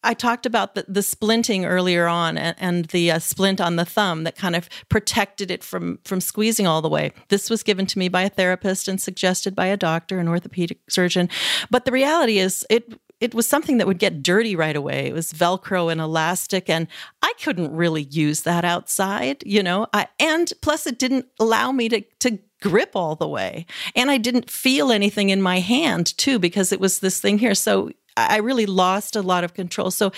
I 0.04 0.14
talked 0.14 0.46
about 0.46 0.76
the, 0.76 0.86
the 0.88 1.02
splinting 1.02 1.66
earlier 1.66 2.08
on 2.08 2.38
and, 2.38 2.56
and 2.60 2.86
the 2.86 3.12
uh, 3.12 3.20
splint 3.20 3.62
on 3.62 3.76
the 3.76 3.86
thumb 3.86 4.24
that 4.24 4.36
kind 4.36 4.56
of 4.56 4.70
protected 4.90 5.52
it 5.52 5.64
from 5.64 6.00
from 6.04 6.22
squeezing 6.22 6.68
all 6.68 6.82
the 6.82 6.90
way. 6.90 7.12
This 7.30 7.50
was 7.50 7.64
given 7.64 7.86
to 7.88 8.00
me 8.00 8.10
by 8.10 8.24
a 8.24 8.30
therapist 8.30 8.88
and 8.88 9.00
suggested 9.00 9.56
by 9.56 9.68
a 9.68 9.78
doctor, 9.78 10.20
an 10.20 10.28
orthopedic 10.28 10.80
surgeon. 10.90 11.30
But 11.70 11.86
the 11.86 11.92
reality 11.92 12.40
is, 12.40 12.66
it 12.70 13.00
it 13.22 13.36
was 13.36 13.48
something 13.48 13.78
that 13.78 13.86
would 13.86 14.00
get 14.00 14.24
dirty 14.24 14.56
right 14.56 14.76
away. 14.76 15.06
It 15.06 15.14
was 15.14 15.32
Velcro 15.32 15.92
and 15.92 16.02
elastic, 16.02 16.70
and 16.70 16.88
I 17.22 17.32
couldn't 17.42 17.74
really 17.74 18.04
use 18.04 18.42
that 18.42 18.66
outside, 18.66 19.44
you 19.46 19.62
know. 19.62 19.86
I, 19.94 20.08
and 20.20 20.52
plus, 20.62 20.88
it 20.88 20.98
didn't 20.98 21.28
allow 21.40 21.72
me 21.72 21.88
to 21.90 22.02
to 22.20 22.40
grip 22.62 22.96
all 22.96 23.16
the 23.16 23.28
way, 23.28 23.68
and 23.96 24.10
I 24.10 24.18
didn't 24.18 24.50
feel 24.50 24.92
anything 24.92 25.30
in 25.30 25.42
my 25.42 25.60
hand 25.60 26.18
too 26.18 26.40
because 26.40 26.72
it 26.72 26.80
was 26.80 27.00
this 27.00 27.20
thing 27.20 27.38
here. 27.38 27.56
So 27.56 27.92
I 28.18 28.38
really 28.38 28.66
lost 28.66 29.16
a 29.16 29.22
lot 29.22 29.44
of 29.44 29.54
control. 29.54 29.92
So 29.92 30.12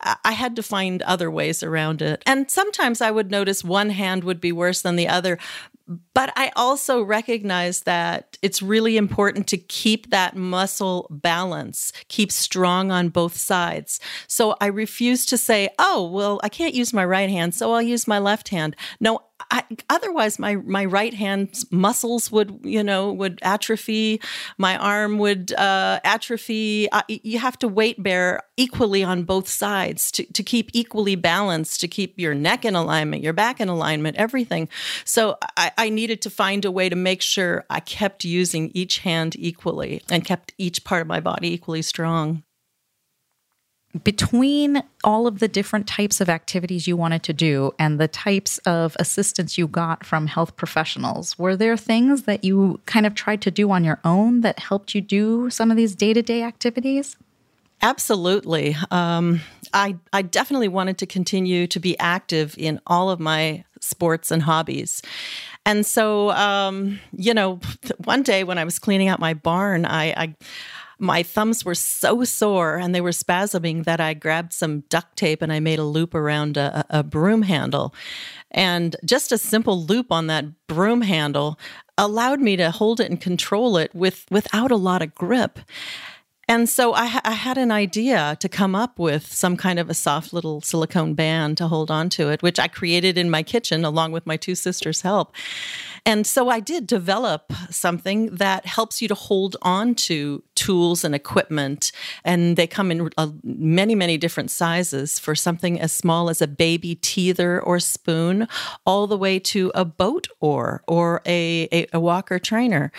I 0.00 0.32
had 0.32 0.56
to 0.56 0.62
find 0.62 1.02
other 1.02 1.30
ways 1.30 1.62
around 1.62 2.02
it. 2.02 2.22
And 2.26 2.50
sometimes 2.50 3.00
I 3.00 3.10
would 3.10 3.30
notice 3.30 3.62
one 3.62 3.90
hand 3.90 4.24
would 4.24 4.40
be 4.40 4.52
worse 4.52 4.82
than 4.82 4.96
the 4.96 5.08
other. 5.08 5.38
But 6.14 6.32
I 6.34 6.50
also 6.56 7.00
recognize 7.00 7.82
that 7.82 8.38
it's 8.42 8.60
really 8.60 8.96
important 8.96 9.46
to 9.48 9.56
keep 9.56 10.10
that 10.10 10.34
muscle 10.34 11.06
balance, 11.10 11.92
keep 12.08 12.32
strong 12.32 12.90
on 12.90 13.08
both 13.08 13.36
sides. 13.36 14.00
So 14.26 14.56
I 14.60 14.66
refuse 14.66 15.24
to 15.26 15.38
say, 15.38 15.68
oh, 15.78 16.10
well, 16.10 16.40
I 16.42 16.48
can't 16.48 16.74
use 16.74 16.92
my 16.92 17.04
right 17.04 17.30
hand, 17.30 17.54
so 17.54 17.72
I'll 17.72 17.82
use 17.82 18.08
my 18.08 18.18
left 18.18 18.48
hand. 18.48 18.74
No, 18.98 19.20
I, 19.50 19.64
otherwise 19.90 20.38
my 20.38 20.56
my 20.56 20.84
right 20.84 21.14
hand 21.14 21.54
muscles 21.70 22.30
would 22.30 22.60
you 22.62 22.82
know 22.82 23.12
would 23.12 23.38
atrophy. 23.42 24.20
My 24.58 24.76
arm 24.76 25.18
would 25.18 25.52
uh, 25.52 26.00
atrophy. 26.04 26.90
Uh, 26.90 27.02
you 27.08 27.38
have 27.38 27.58
to 27.60 27.68
weight 27.68 28.02
bear 28.02 28.42
equally 28.56 29.02
on 29.04 29.24
both 29.24 29.48
sides 29.48 30.10
to, 30.12 30.24
to 30.32 30.42
keep 30.42 30.70
equally 30.72 31.14
balanced 31.14 31.80
to 31.80 31.88
keep 31.88 32.18
your 32.18 32.34
neck 32.34 32.64
in 32.64 32.74
alignment 32.74 33.22
your 33.22 33.32
back 33.32 33.60
in 33.60 33.68
alignment 33.68 34.16
everything. 34.16 34.68
So 35.04 35.36
I, 35.56 35.72
I 35.76 35.88
needed 35.88 36.22
to 36.22 36.30
find 36.30 36.64
a 36.64 36.70
way 36.70 36.88
to 36.88 36.96
make 36.96 37.22
sure 37.22 37.64
i 37.70 37.80
kept 37.80 38.24
using 38.24 38.70
each 38.74 38.98
hand 38.98 39.36
equally 39.38 40.02
and 40.10 40.24
kept 40.24 40.52
each 40.58 40.84
part 40.84 41.02
of 41.02 41.06
my 41.06 41.20
body 41.20 41.52
equally 41.52 41.82
strong 41.82 42.42
between 44.02 44.82
all 45.04 45.26
of 45.26 45.38
the 45.38 45.48
different 45.48 45.86
types 45.86 46.20
of 46.20 46.28
activities 46.28 46.86
you 46.86 46.96
wanted 46.96 47.22
to 47.24 47.32
do 47.32 47.72
and 47.78 48.00
the 48.00 48.08
types 48.08 48.58
of 48.58 48.96
assistance 48.98 49.56
you 49.56 49.66
got 49.66 50.04
from 50.04 50.26
health 50.26 50.56
professionals, 50.56 51.38
were 51.38 51.56
there 51.56 51.76
things 51.76 52.22
that 52.22 52.44
you 52.44 52.80
kind 52.86 53.06
of 53.06 53.14
tried 53.14 53.40
to 53.42 53.50
do 53.50 53.70
on 53.70 53.84
your 53.84 54.00
own 54.04 54.40
that 54.40 54.58
helped 54.58 54.94
you 54.94 55.00
do 55.00 55.50
some 55.50 55.70
of 55.70 55.76
these 55.76 55.94
day 55.94 56.12
to 56.12 56.22
day 56.22 56.42
activities? 56.42 57.16
Absolutely. 57.82 58.76
Um, 58.90 59.40
I, 59.74 59.96
I 60.12 60.22
definitely 60.22 60.68
wanted 60.68 60.98
to 60.98 61.06
continue 61.06 61.66
to 61.66 61.78
be 61.78 61.98
active 61.98 62.54
in 62.56 62.80
all 62.86 63.10
of 63.10 63.20
my 63.20 63.64
sports 63.80 64.30
and 64.30 64.42
hobbies. 64.42 65.02
And 65.64 65.84
so, 65.84 66.30
um, 66.30 66.98
you 67.12 67.34
know, 67.34 67.60
one 68.04 68.22
day 68.22 68.44
when 68.44 68.58
I 68.58 68.64
was 68.64 68.78
cleaning 68.78 69.08
out 69.08 69.20
my 69.20 69.34
barn, 69.34 69.84
I, 69.84 70.04
I 70.16 70.34
my 70.98 71.22
thumbs 71.22 71.64
were 71.64 71.74
so 71.74 72.24
sore 72.24 72.76
and 72.76 72.94
they 72.94 73.00
were 73.00 73.10
spasming 73.10 73.84
that 73.84 74.00
I 74.00 74.14
grabbed 74.14 74.52
some 74.52 74.80
duct 74.88 75.16
tape 75.16 75.42
and 75.42 75.52
I 75.52 75.60
made 75.60 75.78
a 75.78 75.84
loop 75.84 76.14
around 76.14 76.56
a, 76.56 76.84
a 76.90 77.02
broom 77.02 77.42
handle. 77.42 77.94
And 78.50 78.96
just 79.04 79.32
a 79.32 79.38
simple 79.38 79.84
loop 79.84 80.10
on 80.10 80.26
that 80.28 80.66
broom 80.66 81.02
handle 81.02 81.58
allowed 81.98 82.40
me 82.40 82.56
to 82.56 82.70
hold 82.70 83.00
it 83.00 83.10
and 83.10 83.20
control 83.20 83.76
it 83.76 83.94
with 83.94 84.26
without 84.30 84.70
a 84.70 84.76
lot 84.76 85.02
of 85.02 85.14
grip. 85.14 85.58
And 86.48 86.68
so 86.68 86.94
I, 86.94 87.20
I, 87.24 87.32
had 87.32 87.58
an 87.58 87.72
idea 87.72 88.36
to 88.38 88.48
come 88.48 88.76
up 88.76 89.00
with 89.00 89.26
some 89.26 89.56
kind 89.56 89.80
of 89.80 89.90
a 89.90 89.94
soft 89.94 90.32
little 90.32 90.60
silicone 90.60 91.14
band 91.14 91.58
to 91.58 91.66
hold 91.66 91.90
on 91.90 92.08
to 92.10 92.28
it, 92.28 92.40
which 92.40 92.60
I 92.60 92.68
created 92.68 93.18
in 93.18 93.30
my 93.30 93.42
kitchen 93.42 93.84
along 93.84 94.12
with 94.12 94.26
my 94.26 94.36
two 94.36 94.54
sisters' 94.54 95.00
help. 95.00 95.34
And 96.06 96.24
so 96.24 96.48
I 96.48 96.60
did 96.60 96.86
develop 96.86 97.52
something 97.68 98.36
that 98.36 98.64
helps 98.64 99.02
you 99.02 99.08
to 99.08 99.14
hold 99.16 99.56
on 99.60 99.96
to 99.96 100.44
tools 100.54 101.02
and 101.02 101.16
equipment. 101.16 101.90
And 102.24 102.56
they 102.56 102.68
come 102.68 102.92
in 102.92 103.10
uh, 103.18 103.30
many, 103.42 103.96
many 103.96 104.16
different 104.16 104.52
sizes 104.52 105.18
for 105.18 105.34
something 105.34 105.80
as 105.80 105.92
small 105.92 106.30
as 106.30 106.40
a 106.40 106.46
baby 106.46 106.94
teether 106.94 107.60
or 107.60 107.80
spoon, 107.80 108.46
all 108.86 109.08
the 109.08 109.18
way 109.18 109.40
to 109.40 109.72
a 109.74 109.84
boat 109.84 110.28
oar 110.40 110.84
or 110.86 111.22
a, 111.26 111.68
a, 111.72 111.88
a 111.92 111.98
walker 111.98 112.38
trainer. 112.38 112.92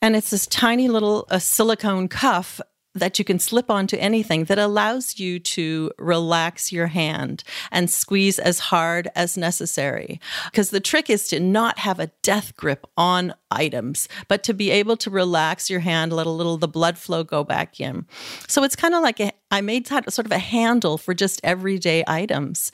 And 0.00 0.16
it's 0.16 0.30
this 0.30 0.46
tiny 0.46 0.88
little 0.88 1.26
silicone 1.38 2.08
cuff 2.08 2.62
that 2.98 3.18
you 3.18 3.24
can 3.24 3.38
slip 3.38 3.70
onto 3.70 3.96
anything 3.96 4.44
that 4.44 4.58
allows 4.58 5.18
you 5.18 5.38
to 5.38 5.90
relax 5.98 6.72
your 6.72 6.88
hand 6.88 7.44
and 7.70 7.90
squeeze 7.90 8.38
as 8.38 8.58
hard 8.58 9.08
as 9.14 9.36
necessary. 9.36 10.20
Because 10.46 10.70
the 10.70 10.80
trick 10.80 11.08
is 11.08 11.28
to 11.28 11.40
not 11.40 11.78
have 11.78 11.98
a 12.00 12.10
death 12.22 12.56
grip 12.56 12.86
on 12.96 13.34
items, 13.50 14.08
but 14.28 14.42
to 14.44 14.54
be 14.54 14.70
able 14.70 14.96
to 14.98 15.10
relax 15.10 15.70
your 15.70 15.80
hand, 15.80 16.12
let 16.12 16.26
a 16.26 16.30
little 16.30 16.58
the 16.58 16.68
blood 16.68 16.98
flow 16.98 17.24
go 17.24 17.44
back 17.44 17.80
in. 17.80 18.06
So 18.46 18.62
it's 18.62 18.76
kind 18.76 18.94
of 18.94 19.02
like 19.02 19.20
a, 19.20 19.32
I 19.50 19.60
made 19.60 19.86
sort 19.86 20.18
of 20.18 20.32
a 20.32 20.38
handle 20.38 20.98
for 20.98 21.14
just 21.14 21.40
everyday 21.42 22.04
items. 22.06 22.70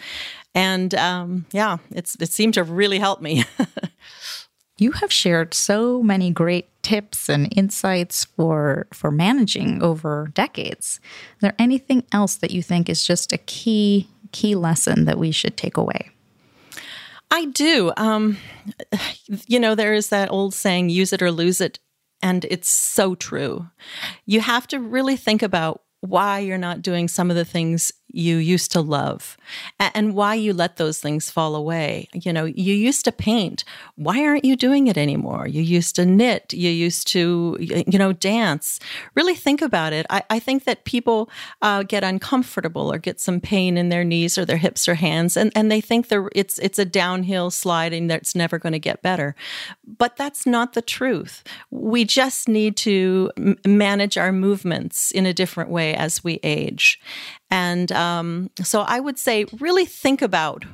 And 0.55 0.95
um, 0.95 1.47
yeah, 1.53 1.79
it's 1.91 2.17
it 2.21 2.31
seemed 2.31 2.55
to 2.55 2.65
really 2.65 2.99
help 2.99 3.21
me. 3.21 3.45
You 4.77 4.93
have 4.93 5.13
shared 5.13 5.55
so 5.55 6.03
many 6.03 6.31
great 6.31 6.69
tips 6.83 7.29
and 7.29 7.53
insights 7.57 8.25
for 8.25 8.87
for 8.93 9.11
managing 9.11 9.83
over 9.83 10.31
decades. 10.35 11.01
Is 11.37 11.41
there 11.41 11.55
anything 11.59 12.05
else 12.13 12.37
that 12.37 12.51
you 12.51 12.63
think 12.63 12.89
is 12.89 13.07
just 13.07 13.33
a 13.33 13.39
key 13.39 14.09
key 14.33 14.55
lesson 14.55 15.05
that 15.05 15.19
we 15.19 15.31
should 15.31 15.57
take 15.57 15.77
away? 15.77 16.11
I 17.31 17.47
do. 17.47 17.93
Um, 17.97 18.37
you 19.47 19.59
know, 19.59 19.75
there 19.75 19.95
is 19.95 20.11
that 20.11 20.31
old 20.31 20.55
saying, 20.55 20.91
use 20.91 21.13
it 21.13 21.23
or 21.23 21.33
lose 21.33 21.61
it. 21.61 21.79
And 22.23 22.45
it's 22.47 22.69
so 22.69 23.15
true. 23.15 23.67
You 24.25 24.41
have 24.41 24.67
to 24.69 24.79
really 24.79 25.17
think 25.17 25.43
about 25.43 25.83
why 26.01 26.39
you're 26.39 26.59
not 26.59 26.83
doing 26.83 27.09
some 27.09 27.31
of 27.31 27.37
the 27.37 27.45
things 27.45 27.91
you 28.15 28.37
used 28.37 28.71
to 28.73 28.81
love 28.81 29.37
and 29.79 30.15
why 30.15 30.35
you 30.35 30.53
let 30.53 30.77
those 30.77 31.01
things 31.01 31.31
fall 31.31 31.55
away. 31.55 32.09
You 32.13 32.33
know, 32.33 32.45
you 32.45 32.75
used 32.75 33.05
to 33.05 33.13
paint. 33.13 33.65
Why 33.97 34.25
aren't 34.25 34.45
you 34.45 34.57
doing 34.57 34.87
it 34.87 34.97
anymore? 34.97 35.47
You 35.47 35.63
used 35.63 35.97
to 35.97 36.07
knit. 36.07 36.53
You 36.53 36.71
used 36.71 37.09
to, 37.09 37.57
you 37.61 37.99
know, 37.99 38.13
dance. 38.13 38.79
Really 39.15 39.35
think 39.35 39.61
about 39.61 39.93
it. 39.93 40.07
I, 40.11 40.23
I 40.31 40.39
think 40.39 40.65
that 40.65 40.85
people 40.85 41.29
uh, 41.63 41.83
get 41.83 42.05
uncomfortable 42.05 42.93
or 42.93 42.99
get 42.99 43.21
some 43.21 43.41
pain 43.41 43.77
in 43.77 43.89
their 43.89 44.05
knees 44.05 44.39
or 44.39 44.45
their 44.45 44.57
hips 44.57 44.89
or 44.89 44.95
hands, 44.95 45.37
and, 45.37 45.51
and 45.55 45.71
they 45.71 45.81
think 45.81 46.09
they're, 46.09 46.31
it's, 46.35 46.59
it's 46.61 46.79
a 46.79 46.85
downhill 46.85 47.51
sliding 47.51 48.07
that's 48.07 48.35
never 48.35 48.59
going 48.59 48.73
to 48.73 48.79
get 48.79 49.03
better. 49.03 49.35
But 49.87 50.17
that's 50.17 50.47
not 50.47 50.73
the 50.73 50.83
truth. 50.83 51.43
We 51.71 52.05
just 52.05 52.49
need 52.49 52.77
to 52.79 53.31
m- 53.37 53.57
manage 53.67 54.17
our 54.17 54.33
movements 54.33 55.11
in 55.11 55.27
a 55.27 55.35
different 55.35 55.71
way 55.71 55.95
as 55.95 56.23
we 56.23 56.41
age. 56.43 57.01
And 57.55 57.93
um, 57.93 58.51
so 58.65 58.81
I 58.81 58.99
would 58.99 59.17
say, 59.17 59.45
really 59.61 59.85
think 59.85 60.23
about 60.23 60.65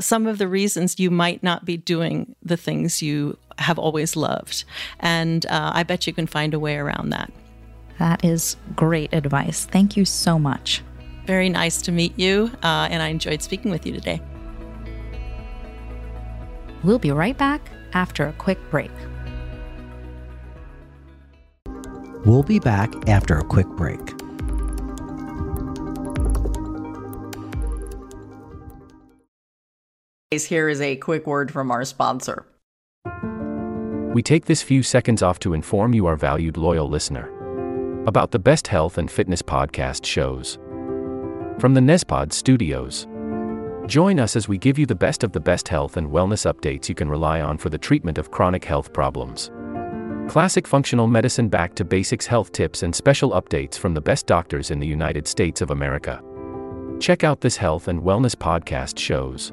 some 0.00 0.26
of 0.26 0.38
the 0.38 0.48
reasons 0.48 0.98
you 0.98 1.08
might 1.08 1.40
not 1.44 1.64
be 1.64 1.76
doing 1.76 2.34
the 2.42 2.56
things 2.56 3.00
you 3.00 3.38
have 3.58 3.78
always 3.78 4.16
loved. 4.16 4.64
And 4.98 5.46
uh, 5.46 5.70
I 5.72 5.84
bet 5.84 6.04
you 6.04 6.12
can 6.12 6.26
find 6.26 6.52
a 6.52 6.58
way 6.58 6.78
around 6.78 7.10
that. 7.10 7.32
That 8.00 8.24
is 8.24 8.56
great 8.74 9.14
advice. 9.14 9.66
Thank 9.66 9.96
you 9.96 10.04
so 10.04 10.36
much. 10.36 10.82
Very 11.26 11.48
nice 11.48 11.80
to 11.82 11.92
meet 11.92 12.18
you, 12.18 12.50
uh, 12.64 12.88
and 12.90 13.04
I 13.04 13.08
enjoyed 13.08 13.40
speaking 13.40 13.70
with 13.70 13.86
you 13.86 13.92
today. 13.92 14.20
We'll 16.82 16.98
be 16.98 17.12
right 17.12 17.38
back 17.38 17.70
after 17.92 18.26
a 18.26 18.32
quick 18.32 18.58
break. 18.68 18.90
We'll 22.24 22.42
be 22.42 22.58
back 22.58 23.08
after 23.08 23.38
a 23.38 23.44
quick 23.44 23.68
break. 23.68 24.15
Here 30.32 30.68
is 30.68 30.80
a 30.80 30.96
quick 30.96 31.24
word 31.24 31.52
from 31.52 31.70
our 31.70 31.84
sponsor. 31.84 32.46
We 34.12 34.24
take 34.24 34.46
this 34.46 34.60
few 34.60 34.82
seconds 34.82 35.22
off 35.22 35.38
to 35.38 35.54
inform 35.54 35.94
you, 35.94 36.06
our 36.06 36.16
valued 36.16 36.56
loyal 36.56 36.88
listener, 36.88 37.30
about 38.08 38.32
the 38.32 38.38
best 38.40 38.66
health 38.66 38.98
and 38.98 39.08
fitness 39.08 39.40
podcast 39.40 40.04
shows. 40.04 40.58
From 41.60 41.74
the 41.74 41.80
Nezpod 41.80 42.32
studios. 42.32 43.06
Join 43.86 44.18
us 44.18 44.34
as 44.34 44.48
we 44.48 44.58
give 44.58 44.80
you 44.80 44.84
the 44.84 44.96
best 44.96 45.22
of 45.22 45.30
the 45.30 45.38
best 45.38 45.68
health 45.68 45.96
and 45.96 46.10
wellness 46.10 46.52
updates 46.52 46.88
you 46.88 46.96
can 46.96 47.08
rely 47.08 47.40
on 47.40 47.56
for 47.56 47.68
the 47.68 47.78
treatment 47.78 48.18
of 48.18 48.32
chronic 48.32 48.64
health 48.64 48.92
problems. 48.92 49.52
Classic 50.28 50.66
functional 50.66 51.06
medicine 51.06 51.48
back 51.48 51.72
to 51.76 51.84
basics 51.84 52.26
health 52.26 52.50
tips 52.50 52.82
and 52.82 52.92
special 52.92 53.30
updates 53.30 53.78
from 53.78 53.94
the 53.94 54.00
best 54.00 54.26
doctors 54.26 54.72
in 54.72 54.80
the 54.80 54.88
United 54.88 55.28
States 55.28 55.60
of 55.60 55.70
America. 55.70 56.20
Check 56.98 57.22
out 57.22 57.40
this 57.40 57.56
health 57.56 57.86
and 57.86 58.02
wellness 58.02 58.34
podcast 58.34 58.98
shows. 58.98 59.52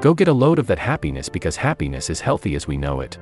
Go 0.00 0.12
get 0.14 0.28
a 0.28 0.32
load 0.32 0.58
of 0.58 0.66
that 0.66 0.78
happiness 0.78 1.28
because 1.28 1.56
happiness 1.56 2.10
is 2.10 2.20
healthy 2.20 2.54
as 2.54 2.68
we 2.68 2.76
know 2.76 3.00
it. 3.00 3.18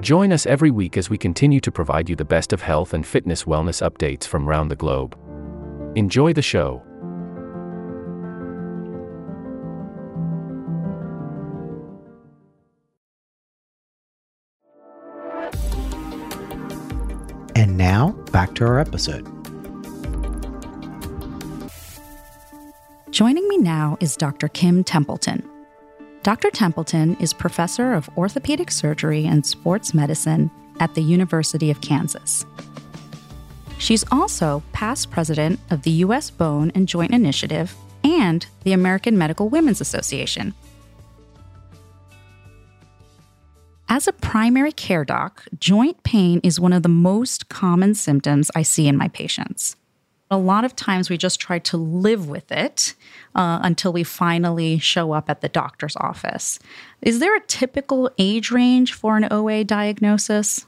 Join 0.00 0.32
us 0.32 0.46
every 0.46 0.70
week 0.70 0.96
as 0.96 1.10
we 1.10 1.18
continue 1.18 1.60
to 1.60 1.72
provide 1.72 2.08
you 2.08 2.14
the 2.14 2.24
best 2.24 2.52
of 2.52 2.62
health 2.62 2.94
and 2.94 3.04
fitness 3.04 3.44
wellness 3.44 3.82
updates 3.82 4.24
from 4.24 4.48
around 4.48 4.68
the 4.68 4.76
globe. 4.76 5.18
Enjoy 5.96 6.32
the 6.32 6.42
show. 6.42 6.82
And 17.56 17.76
now, 17.76 18.12
back 18.30 18.54
to 18.54 18.64
our 18.64 18.78
episode. 18.78 19.26
Joining 23.10 23.48
me 23.48 23.58
now 23.58 23.96
is 23.98 24.16
Dr. 24.16 24.46
Kim 24.46 24.84
Templeton. 24.84 25.57
Dr. 26.28 26.50
Templeton 26.50 27.16
is 27.20 27.32
professor 27.32 27.94
of 27.94 28.10
orthopedic 28.18 28.70
surgery 28.70 29.24
and 29.24 29.46
sports 29.46 29.94
medicine 29.94 30.50
at 30.78 30.94
the 30.94 31.00
University 31.00 31.70
of 31.70 31.80
Kansas. 31.80 32.44
She's 33.78 34.04
also 34.12 34.62
past 34.74 35.10
president 35.10 35.58
of 35.70 35.84
the 35.84 35.90
U.S. 36.04 36.28
Bone 36.28 36.70
and 36.74 36.86
Joint 36.86 37.12
Initiative 37.14 37.74
and 38.04 38.44
the 38.64 38.74
American 38.74 39.16
Medical 39.16 39.48
Women's 39.48 39.80
Association. 39.80 40.52
As 43.88 44.06
a 44.06 44.12
primary 44.12 44.72
care 44.72 45.06
doc, 45.06 45.46
joint 45.58 46.02
pain 46.02 46.40
is 46.42 46.60
one 46.60 46.74
of 46.74 46.82
the 46.82 46.90
most 46.90 47.48
common 47.48 47.94
symptoms 47.94 48.50
I 48.54 48.64
see 48.64 48.86
in 48.86 48.98
my 48.98 49.08
patients. 49.08 49.77
A 50.30 50.36
lot 50.36 50.64
of 50.64 50.76
times 50.76 51.08
we 51.08 51.16
just 51.16 51.40
try 51.40 51.58
to 51.60 51.76
live 51.76 52.28
with 52.28 52.52
it 52.52 52.94
uh, 53.34 53.60
until 53.62 53.92
we 53.92 54.04
finally 54.04 54.78
show 54.78 55.12
up 55.12 55.30
at 55.30 55.40
the 55.40 55.48
doctor's 55.48 55.96
office. 55.96 56.58
Is 57.00 57.18
there 57.18 57.34
a 57.34 57.40
typical 57.40 58.10
age 58.18 58.50
range 58.50 58.92
for 58.92 59.16
an 59.16 59.28
OA 59.30 59.64
diagnosis? 59.64 60.66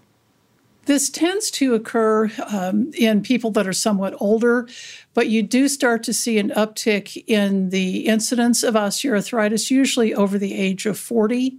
This 0.86 1.10
tends 1.10 1.50
to 1.52 1.74
occur 1.74 2.30
um, 2.50 2.90
in 2.94 3.22
people 3.22 3.50
that 3.52 3.68
are 3.68 3.72
somewhat 3.72 4.14
older, 4.18 4.66
but 5.12 5.28
you 5.28 5.42
do 5.42 5.68
start 5.68 6.02
to 6.04 6.14
see 6.14 6.38
an 6.38 6.50
uptick 6.50 7.22
in 7.26 7.68
the 7.68 8.06
incidence 8.06 8.62
of 8.62 8.74
osteoarthritis, 8.74 9.70
usually 9.70 10.14
over 10.14 10.38
the 10.38 10.54
age 10.54 10.86
of 10.86 10.98
40. 10.98 11.58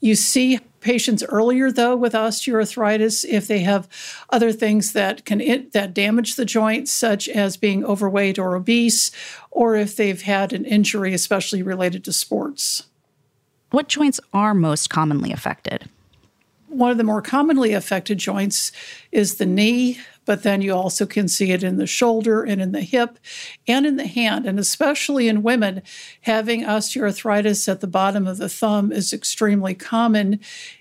You 0.00 0.16
see 0.16 0.58
patients 0.82 1.24
earlier 1.28 1.70
though 1.70 1.96
with 1.96 2.12
osteoarthritis 2.12 3.24
if 3.24 3.46
they 3.46 3.60
have 3.60 3.88
other 4.30 4.52
things 4.52 4.92
that 4.92 5.24
can 5.24 5.40
it, 5.40 5.72
that 5.72 5.94
damage 5.94 6.36
the 6.36 6.44
joint 6.44 6.88
such 6.88 7.28
as 7.28 7.56
being 7.56 7.84
overweight 7.84 8.38
or 8.38 8.54
obese 8.54 9.10
or 9.50 9.76
if 9.76 9.96
they've 9.96 10.22
had 10.22 10.52
an 10.52 10.64
injury 10.64 11.14
especially 11.14 11.62
related 11.62 12.04
to 12.04 12.12
sports. 12.12 12.84
What 13.70 13.88
joints 13.88 14.20
are 14.34 14.52
most 14.52 14.90
commonly 14.90 15.32
affected? 15.32 15.88
One 16.72 16.90
of 16.90 16.96
the 16.96 17.04
more 17.04 17.20
commonly 17.20 17.74
affected 17.74 18.16
joints 18.16 18.72
is 19.10 19.34
the 19.34 19.44
knee, 19.44 20.00
but 20.24 20.42
then 20.42 20.62
you 20.62 20.72
also 20.72 21.04
can 21.04 21.28
see 21.28 21.52
it 21.52 21.62
in 21.62 21.76
the 21.76 21.86
shoulder 21.86 22.42
and 22.42 22.62
in 22.62 22.72
the 22.72 22.80
hip 22.80 23.18
and 23.68 23.84
in 23.84 23.96
the 23.96 24.06
hand. 24.06 24.46
And 24.46 24.58
especially 24.58 25.28
in 25.28 25.42
women, 25.42 25.82
having 26.22 26.62
osteoarthritis 26.62 27.68
at 27.68 27.80
the 27.80 27.86
bottom 27.86 28.26
of 28.26 28.38
the 28.38 28.48
thumb 28.48 28.90
is 28.90 29.12
extremely 29.12 29.74
common. 29.74 30.40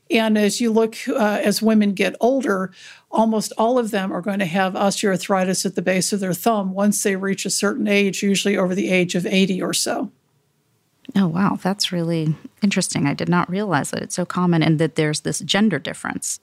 And 0.09 0.37
as 0.37 0.61
you 0.61 0.71
look, 0.71 0.95
uh, 1.09 1.41
as 1.43 1.61
women 1.61 1.93
get 1.93 2.15
older, 2.21 2.71
almost 3.09 3.51
all 3.57 3.77
of 3.77 3.91
them 3.91 4.13
are 4.13 4.21
going 4.21 4.39
to 4.39 4.45
have 4.45 4.73
osteoarthritis 4.73 5.65
at 5.65 5.75
the 5.75 5.81
base 5.81 6.13
of 6.13 6.21
their 6.21 6.33
thumb 6.33 6.73
once 6.73 7.03
they 7.03 7.17
reach 7.17 7.45
a 7.45 7.49
certain 7.49 7.89
age, 7.89 8.23
usually 8.23 8.55
over 8.55 8.73
the 8.73 8.89
age 8.89 9.13
of 9.15 9.25
80 9.25 9.61
or 9.61 9.73
so. 9.73 10.09
Oh, 11.15 11.27
wow. 11.27 11.57
That's 11.61 11.91
really 11.91 12.35
interesting. 12.61 13.05
I 13.05 13.13
did 13.13 13.29
not 13.29 13.49
realize 13.49 13.91
that 13.91 14.01
it's 14.01 14.15
so 14.15 14.25
common 14.25 14.63
and 14.63 14.79
that 14.79 14.95
there's 14.95 15.21
this 15.21 15.39
gender 15.39 15.79
difference. 15.79 16.39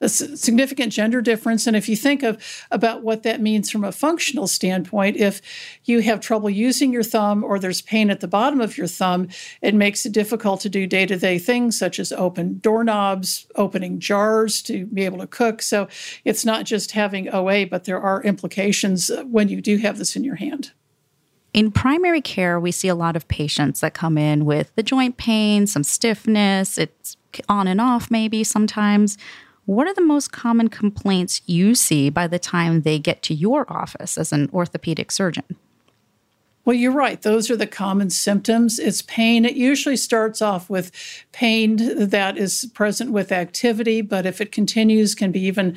A 0.00 0.08
significant 0.08 0.92
gender 0.92 1.22
difference. 1.22 1.66
And 1.66 1.74
if 1.74 1.88
you 1.88 1.96
think 1.96 2.22
of 2.22 2.42
about 2.70 3.02
what 3.02 3.22
that 3.22 3.40
means 3.40 3.70
from 3.70 3.84
a 3.84 3.92
functional 3.92 4.46
standpoint, 4.46 5.16
if 5.16 5.40
you 5.84 6.00
have 6.00 6.20
trouble 6.20 6.50
using 6.50 6.92
your 6.92 7.02
thumb 7.02 7.42
or 7.42 7.58
there's 7.58 7.80
pain 7.80 8.10
at 8.10 8.20
the 8.20 8.28
bottom 8.28 8.60
of 8.60 8.76
your 8.76 8.88
thumb, 8.88 9.28
it 9.62 9.74
makes 9.74 10.04
it 10.04 10.12
difficult 10.12 10.60
to 10.60 10.68
do 10.68 10.86
day 10.86 11.06
to 11.06 11.16
day 11.16 11.38
things 11.38 11.78
such 11.78 11.98
as 11.98 12.12
open 12.12 12.58
doorknobs, 12.58 13.46
opening 13.54 13.98
jars 13.98 14.60
to 14.62 14.84
be 14.86 15.04
able 15.04 15.18
to 15.18 15.26
cook. 15.26 15.62
So 15.62 15.88
it's 16.24 16.44
not 16.44 16.66
just 16.66 16.90
having 16.90 17.32
OA, 17.32 17.64
but 17.64 17.84
there 17.84 18.00
are 18.00 18.22
implications 18.22 19.10
uh, 19.10 19.22
when 19.24 19.48
you 19.48 19.62
do 19.62 19.78
have 19.78 19.96
this 19.96 20.16
in 20.16 20.24
your 20.24 20.36
hand. 20.36 20.72
In 21.54 21.70
primary 21.70 22.20
care, 22.20 22.58
we 22.58 22.72
see 22.72 22.88
a 22.88 22.96
lot 22.96 23.14
of 23.14 23.28
patients 23.28 23.78
that 23.78 23.94
come 23.94 24.18
in 24.18 24.44
with 24.44 24.74
the 24.74 24.82
joint 24.82 25.16
pain, 25.16 25.68
some 25.68 25.84
stiffness, 25.84 26.76
it's 26.76 27.16
on 27.48 27.68
and 27.68 27.80
off 27.80 28.10
maybe 28.10 28.42
sometimes. 28.42 29.16
What 29.64 29.86
are 29.86 29.94
the 29.94 30.02
most 30.02 30.32
common 30.32 30.68
complaints 30.68 31.40
you 31.46 31.76
see 31.76 32.10
by 32.10 32.26
the 32.26 32.40
time 32.40 32.82
they 32.82 32.98
get 32.98 33.22
to 33.22 33.34
your 33.34 33.72
office 33.72 34.18
as 34.18 34.32
an 34.32 34.50
orthopedic 34.52 35.12
surgeon? 35.12 35.44
Well, 36.64 36.74
you're 36.74 36.92
right. 36.92 37.20
Those 37.20 37.50
are 37.50 37.56
the 37.56 37.66
common 37.66 38.08
symptoms. 38.08 38.78
It's 38.78 39.02
pain. 39.02 39.44
It 39.44 39.54
usually 39.54 39.98
starts 39.98 40.40
off 40.40 40.70
with 40.70 40.90
pain 41.32 42.08
that 42.08 42.38
is 42.38 42.70
present 42.72 43.10
with 43.10 43.32
activity, 43.32 44.00
but 44.00 44.24
if 44.24 44.40
it 44.40 44.50
continues, 44.50 45.14
can 45.14 45.30
be 45.30 45.40
even 45.40 45.76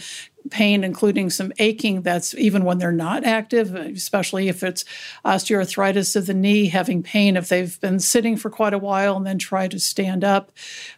pain, 0.49 0.85
including 0.85 1.29
some 1.29 1.51
aching 1.59 2.03
that's 2.03 2.33
even 2.35 2.63
when 2.63 2.77
they're 2.77 2.91
not 2.91 3.25
active, 3.25 3.75
especially 3.75 4.47
if 4.47 4.63
it's 4.63 4.85
osteoarthritis 5.25 6.15
of 6.15 6.25
the 6.25 6.33
knee, 6.33 6.67
having 6.67 7.03
pain 7.03 7.35
if 7.35 7.49
they've 7.49 7.79
been 7.81 7.99
sitting 7.99 8.37
for 8.37 8.49
quite 8.49 8.73
a 8.73 8.77
while 8.77 9.17
and 9.17 9.25
then 9.25 9.37
try 9.37 9.67
to 9.67 9.79
stand 9.79 10.23
up. 10.23 10.53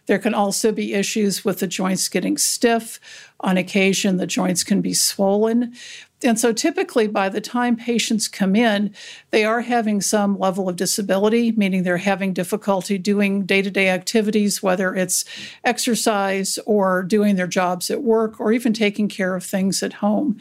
There 0.06 0.20
can 0.20 0.34
also 0.34 0.70
be 0.70 0.94
issues 0.94 1.44
with 1.44 1.58
the 1.58 1.66
joints 1.66 2.08
getting 2.08 2.38
stiff. 2.38 3.00
On 3.40 3.56
occasion, 3.56 4.18
the 4.18 4.26
joints 4.26 4.62
can 4.62 4.80
be 4.80 4.94
swollen. 4.94 5.74
And 6.22 6.38
so 6.38 6.52
typically, 6.52 7.06
by 7.06 7.30
the 7.30 7.40
time 7.40 7.76
patients 7.76 8.28
come 8.28 8.54
in, 8.54 8.94
they 9.30 9.44
are 9.44 9.62
having 9.62 10.02
some 10.02 10.38
level 10.38 10.68
of 10.68 10.76
disability, 10.76 11.52
meaning 11.52 11.82
they're 11.82 11.96
having 11.96 12.34
difficulty 12.34 12.98
doing 12.98 13.46
day 13.46 13.62
to 13.62 13.70
day 13.70 13.88
activities, 13.88 14.62
whether 14.62 14.94
it's 14.94 15.24
exercise 15.64 16.58
or 16.66 17.02
doing 17.02 17.36
their 17.36 17.46
jobs 17.46 17.90
at 17.90 18.02
work 18.02 18.38
or 18.38 18.52
even 18.52 18.74
taking 18.74 19.08
care 19.08 19.34
of 19.34 19.44
things 19.44 19.82
at 19.82 19.94
home. 19.94 20.38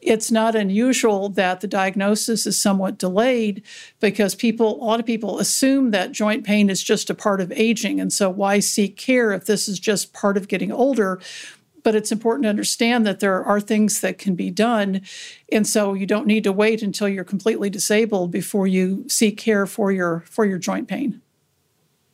It's 0.00 0.30
not 0.30 0.56
unusual 0.56 1.28
that 1.30 1.60
the 1.60 1.66
diagnosis 1.66 2.46
is 2.46 2.58
somewhat 2.58 2.96
delayed 2.96 3.62
because 4.00 4.34
people, 4.34 4.82
a 4.82 4.84
lot 4.84 5.00
of 5.00 5.04
people 5.04 5.38
assume 5.38 5.90
that 5.90 6.12
joint 6.12 6.44
pain 6.44 6.70
is 6.70 6.82
just 6.82 7.10
a 7.10 7.14
part 7.14 7.40
of 7.40 7.52
aging. 7.52 8.00
And 8.00 8.10
so, 8.10 8.30
why 8.30 8.60
seek 8.60 8.96
care 8.96 9.32
if 9.32 9.44
this 9.44 9.68
is 9.68 9.78
just 9.78 10.14
part 10.14 10.38
of 10.38 10.48
getting 10.48 10.72
older? 10.72 11.20
But 11.82 11.94
it's 11.94 12.12
important 12.12 12.44
to 12.44 12.48
understand 12.50 13.06
that 13.06 13.20
there 13.20 13.42
are 13.42 13.60
things 13.60 14.00
that 14.00 14.18
can 14.18 14.34
be 14.34 14.50
done. 14.50 15.02
And 15.50 15.66
so 15.66 15.94
you 15.94 16.06
don't 16.06 16.26
need 16.26 16.44
to 16.44 16.52
wait 16.52 16.82
until 16.82 17.08
you're 17.08 17.24
completely 17.24 17.70
disabled 17.70 18.30
before 18.30 18.66
you 18.66 19.04
seek 19.08 19.38
care 19.38 19.66
for 19.66 19.90
your 19.92 20.20
for 20.26 20.44
your 20.44 20.58
joint 20.58 20.88
pain. 20.88 21.20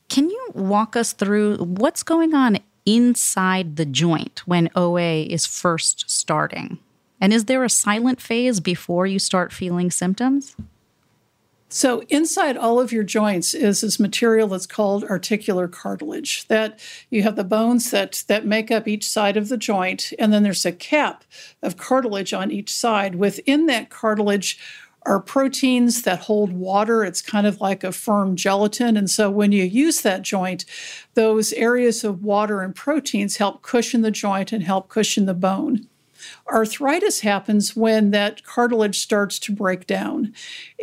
Can 0.08 0.30
you 0.30 0.50
walk 0.54 0.96
us 0.96 1.12
through 1.12 1.56
what's 1.58 2.02
going 2.02 2.34
on 2.34 2.58
inside 2.84 3.76
the 3.76 3.84
joint 3.84 4.42
when 4.46 4.70
OA 4.76 5.22
is 5.22 5.46
first 5.46 6.08
starting? 6.08 6.78
And 7.20 7.32
is 7.32 7.46
there 7.46 7.64
a 7.64 7.70
silent 7.70 8.20
phase 8.20 8.60
before 8.60 9.06
you 9.06 9.18
start 9.18 9.52
feeling 9.52 9.90
symptoms? 9.90 10.54
So 11.68 12.02
inside 12.08 12.56
all 12.56 12.78
of 12.78 12.92
your 12.92 13.02
joints 13.02 13.52
is 13.52 13.80
this 13.80 13.98
material 13.98 14.48
that's 14.48 14.66
called 14.66 15.04
articular 15.04 15.66
cartilage. 15.66 16.46
That 16.46 16.78
you 17.10 17.22
have 17.24 17.34
the 17.36 17.44
bones 17.44 17.90
that 17.90 18.22
that 18.28 18.46
make 18.46 18.70
up 18.70 18.86
each 18.86 19.06
side 19.08 19.36
of 19.36 19.48
the 19.48 19.56
joint, 19.56 20.12
and 20.18 20.32
then 20.32 20.42
there's 20.44 20.64
a 20.64 20.72
cap 20.72 21.24
of 21.62 21.76
cartilage 21.76 22.32
on 22.32 22.52
each 22.52 22.72
side. 22.72 23.16
Within 23.16 23.66
that 23.66 23.90
cartilage 23.90 24.58
are 25.06 25.20
proteins 25.20 26.02
that 26.02 26.20
hold 26.20 26.52
water. 26.52 27.04
It's 27.04 27.22
kind 27.22 27.46
of 27.46 27.60
like 27.60 27.84
a 27.84 27.92
firm 27.92 28.36
gelatin. 28.36 28.96
And 28.96 29.08
so 29.08 29.30
when 29.30 29.52
you 29.52 29.62
use 29.64 30.02
that 30.02 30.22
joint, 30.22 30.64
those 31.14 31.52
areas 31.52 32.02
of 32.04 32.24
water 32.24 32.60
and 32.60 32.74
proteins 32.74 33.36
help 33.36 33.62
cushion 33.62 34.02
the 34.02 34.10
joint 34.10 34.52
and 34.52 34.64
help 34.64 34.88
cushion 34.88 35.26
the 35.26 35.34
bone. 35.34 35.86
Arthritis 36.48 37.20
happens 37.20 37.74
when 37.74 38.10
that 38.10 38.44
cartilage 38.44 38.98
starts 38.98 39.38
to 39.40 39.52
break 39.52 39.86
down. 39.86 40.32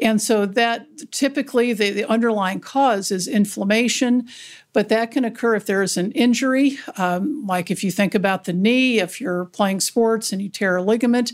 And 0.02 0.22
so 0.22 0.46
that 0.46 0.88
typically 1.12 1.74
the, 1.74 1.92
the 1.92 2.10
underlying 2.10 2.60
cause 2.60 3.12
is 3.12 3.28
inflammation, 3.28 4.28
but 4.74 4.90
that 4.90 5.12
can 5.12 5.24
occur 5.24 5.56
if 5.56 5.66
there 5.66 5.84
is 5.84 5.98
an 5.98 6.12
injury, 6.14 6.78
um, 6.98 7.46
like 7.46 7.70
if 7.70 7.84
you 7.84 7.92
think 7.92 8.16
about 8.16 8.46
the 8.46 8.54
knee, 8.54 9.00
if 9.00 9.22
you're 9.22 9.46
playing 9.46 9.80
sports 9.80 10.32
and 10.32 10.42
you 10.42 10.50
tear 10.50 10.78
a 10.78 10.84
ligament, 10.84 11.32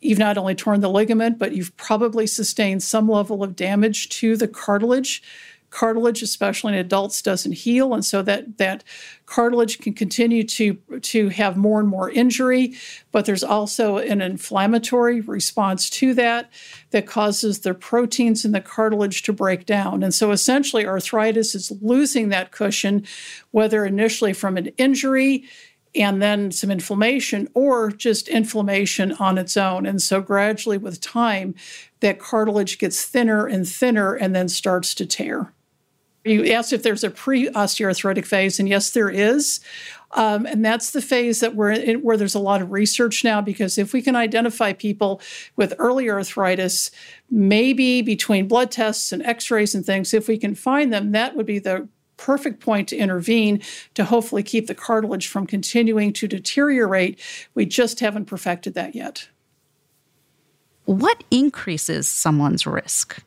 you've 0.00 0.18
not 0.18 0.38
only 0.38 0.54
torn 0.54 0.80
the 0.80 0.88
ligament, 0.88 1.38
but 1.38 1.52
you've 1.52 1.76
probably 1.76 2.26
sustained 2.26 2.82
some 2.82 3.08
level 3.08 3.42
of 3.42 3.56
damage 3.56 4.08
to 4.08 4.36
the 4.36 4.48
cartilage 4.48 5.22
cartilage, 5.70 6.22
especially 6.22 6.72
in 6.72 6.78
adults, 6.78 7.22
doesn't 7.22 7.52
heal, 7.52 7.94
and 7.94 8.04
so 8.04 8.22
that 8.22 8.58
that 8.58 8.84
cartilage 9.26 9.78
can 9.78 9.92
continue 9.92 10.42
to 10.44 10.74
to 11.02 11.28
have 11.28 11.56
more 11.56 11.80
and 11.80 11.88
more 11.88 12.10
injury. 12.10 12.74
But 13.12 13.26
there's 13.26 13.44
also 13.44 13.98
an 13.98 14.20
inflammatory 14.20 15.20
response 15.20 15.90
to 15.90 16.14
that 16.14 16.50
that 16.90 17.06
causes 17.06 17.60
the 17.60 17.74
proteins 17.74 18.44
in 18.44 18.52
the 18.52 18.60
cartilage 18.60 19.22
to 19.24 19.32
break 19.32 19.66
down, 19.66 20.02
and 20.02 20.14
so 20.14 20.30
essentially 20.30 20.86
arthritis 20.86 21.54
is 21.54 21.72
losing 21.82 22.28
that 22.30 22.50
cushion, 22.52 23.04
whether 23.50 23.84
initially 23.84 24.32
from 24.32 24.56
an 24.56 24.68
injury 24.78 25.44
and 25.94 26.20
then 26.22 26.50
some 26.50 26.70
inflammation 26.70 27.48
or 27.54 27.90
just 27.90 28.28
inflammation 28.28 29.12
on 29.12 29.38
its 29.38 29.56
own. 29.56 29.86
And 29.86 30.00
so 30.00 30.20
gradually 30.20 30.78
with 30.78 31.00
time, 31.00 31.54
that 32.00 32.18
cartilage 32.18 32.78
gets 32.78 33.04
thinner 33.04 33.46
and 33.46 33.66
thinner 33.66 34.14
and 34.14 34.34
then 34.34 34.48
starts 34.48 34.94
to 34.94 35.06
tear. 35.06 35.52
You 36.24 36.46
asked 36.46 36.72
if 36.72 36.82
there's 36.82 37.04
a 37.04 37.10
pre 37.10 37.48
osteoarthritic 37.48 38.26
phase, 38.26 38.58
and 38.58 38.68
yes, 38.68 38.90
there 38.90 39.10
is. 39.10 39.60
Um, 40.12 40.46
and 40.46 40.64
that's 40.64 40.92
the 40.92 41.02
phase 41.02 41.40
that 41.40 41.54
we're 41.54 41.72
in, 41.72 42.00
where 42.00 42.16
there's 42.16 42.34
a 42.34 42.40
lot 42.40 42.62
of 42.62 42.72
research 42.72 43.24
now 43.24 43.42
because 43.42 43.76
if 43.76 43.92
we 43.92 44.00
can 44.00 44.16
identify 44.16 44.72
people 44.72 45.20
with 45.56 45.74
early 45.78 46.08
arthritis, 46.08 46.90
maybe 47.30 48.00
between 48.00 48.48
blood 48.48 48.70
tests 48.70 49.12
and 49.12 49.22
x 49.22 49.50
rays 49.50 49.74
and 49.74 49.84
things, 49.84 50.14
if 50.14 50.26
we 50.26 50.38
can 50.38 50.54
find 50.54 50.92
them, 50.92 51.12
that 51.12 51.36
would 51.36 51.46
be 51.46 51.58
the 51.58 51.88
perfect 52.16 52.60
point 52.60 52.88
to 52.88 52.96
intervene 52.96 53.62
to 53.94 54.04
hopefully 54.04 54.42
keep 54.42 54.66
the 54.66 54.74
cartilage 54.74 55.28
from 55.28 55.46
continuing 55.46 56.12
to 56.12 56.26
deteriorate. 56.26 57.20
We 57.54 57.66
just 57.66 58.00
haven't 58.00 58.24
perfected 58.24 58.74
that 58.74 58.94
yet. 58.94 59.28
What 60.84 61.22
increases 61.30 62.08
someone's 62.08 62.66
risk? 62.66 63.22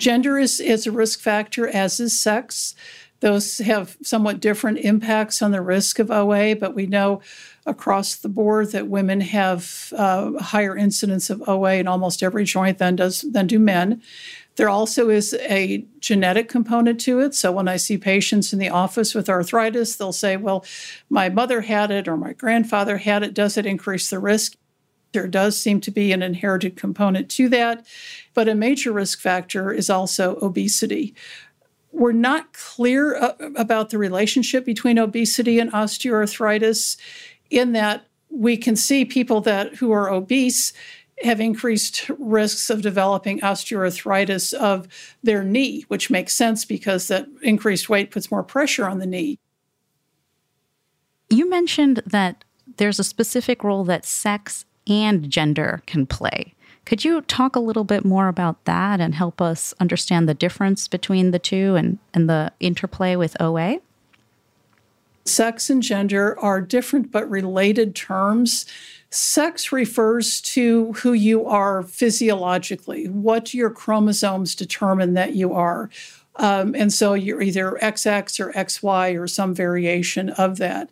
Gender 0.00 0.38
is, 0.38 0.60
is 0.60 0.86
a 0.86 0.90
risk 0.90 1.20
factor, 1.20 1.68
as 1.68 2.00
is 2.00 2.18
sex. 2.18 2.74
Those 3.20 3.58
have 3.58 3.98
somewhat 4.02 4.40
different 4.40 4.78
impacts 4.78 5.42
on 5.42 5.50
the 5.50 5.60
risk 5.60 5.98
of 5.98 6.10
OA, 6.10 6.56
but 6.56 6.74
we 6.74 6.86
know 6.86 7.20
across 7.66 8.16
the 8.16 8.30
board 8.30 8.72
that 8.72 8.88
women 8.88 9.20
have 9.20 9.92
uh, 9.94 10.38
higher 10.38 10.74
incidence 10.74 11.28
of 11.28 11.46
OA 11.46 11.74
in 11.74 11.86
almost 11.86 12.22
every 12.22 12.44
joint 12.44 12.78
than 12.78 12.96
does 12.96 13.20
than 13.20 13.46
do 13.46 13.58
men. 13.58 14.00
There 14.56 14.70
also 14.70 15.10
is 15.10 15.34
a 15.34 15.84
genetic 16.00 16.48
component 16.48 16.98
to 17.02 17.20
it. 17.20 17.34
So 17.34 17.52
when 17.52 17.68
I 17.68 17.76
see 17.76 17.98
patients 17.98 18.54
in 18.54 18.58
the 18.58 18.70
office 18.70 19.14
with 19.14 19.28
arthritis, 19.28 19.96
they'll 19.96 20.12
say, 20.12 20.38
well, 20.38 20.64
my 21.10 21.28
mother 21.28 21.60
had 21.60 21.90
it 21.90 22.08
or 22.08 22.16
my 22.16 22.32
grandfather 22.32 22.96
had 22.96 23.22
it. 23.22 23.34
Does 23.34 23.58
it 23.58 23.66
increase 23.66 24.08
the 24.08 24.18
risk? 24.18 24.56
There 25.12 25.28
does 25.28 25.58
seem 25.58 25.80
to 25.82 25.90
be 25.90 26.12
an 26.12 26.22
inherited 26.22 26.76
component 26.76 27.30
to 27.32 27.48
that. 27.48 27.86
But 28.34 28.48
a 28.48 28.54
major 28.54 28.92
risk 28.92 29.20
factor 29.20 29.72
is 29.72 29.90
also 29.90 30.36
obesity. 30.36 31.14
We're 31.92 32.12
not 32.12 32.52
clear 32.52 33.16
uh, 33.16 33.32
about 33.56 33.90
the 33.90 33.98
relationship 33.98 34.64
between 34.64 34.98
obesity 34.98 35.58
and 35.58 35.72
osteoarthritis 35.72 36.96
in 37.50 37.72
that 37.72 38.06
we 38.30 38.56
can 38.56 38.76
see 38.76 39.04
people 39.04 39.40
that 39.40 39.74
who 39.74 39.90
are 39.90 40.08
obese 40.08 40.72
have 41.22 41.40
increased 41.40 42.08
risks 42.18 42.70
of 42.70 42.80
developing 42.80 43.40
osteoarthritis 43.40 44.54
of 44.54 44.88
their 45.22 45.44
knee, 45.44 45.84
which 45.88 46.10
makes 46.10 46.32
sense 46.32 46.64
because 46.64 47.08
that 47.08 47.26
increased 47.42 47.88
weight 47.88 48.10
puts 48.10 48.30
more 48.30 48.42
pressure 48.42 48.86
on 48.86 48.98
the 48.98 49.06
knee. 49.06 49.38
You 51.28 51.48
mentioned 51.48 52.02
that 52.06 52.44
there's 52.78 52.98
a 52.98 53.04
specific 53.04 53.62
role 53.62 53.84
that 53.84 54.06
sex 54.06 54.64
and 54.86 55.30
gender 55.30 55.82
can 55.86 56.06
play. 56.06 56.54
Could 56.84 57.04
you 57.04 57.20
talk 57.22 57.54
a 57.54 57.60
little 57.60 57.84
bit 57.84 58.04
more 58.04 58.28
about 58.28 58.64
that 58.64 59.00
and 59.00 59.14
help 59.14 59.40
us 59.40 59.74
understand 59.78 60.28
the 60.28 60.34
difference 60.34 60.88
between 60.88 61.30
the 61.30 61.38
two 61.38 61.76
and, 61.76 61.98
and 62.12 62.28
the 62.28 62.52
interplay 62.58 63.16
with 63.16 63.40
OA? 63.40 63.80
Sex 65.24 65.70
and 65.70 65.82
gender 65.82 66.38
are 66.40 66.60
different 66.60 67.12
but 67.12 67.28
related 67.30 67.94
terms. 67.94 68.66
Sex 69.10 69.70
refers 69.70 70.40
to 70.40 70.92
who 70.94 71.12
you 71.12 71.46
are 71.46 71.82
physiologically, 71.82 73.08
what 73.08 73.52
your 73.52 73.70
chromosomes 73.70 74.54
determine 74.54 75.14
that 75.14 75.34
you 75.34 75.52
are. 75.52 75.90
Um, 76.36 76.74
and 76.74 76.92
so 76.92 77.14
you're 77.14 77.42
either 77.42 77.78
XX 77.82 78.40
or 78.40 78.52
XY 78.52 79.20
or 79.20 79.26
some 79.26 79.54
variation 79.54 80.30
of 80.30 80.56
that. 80.58 80.90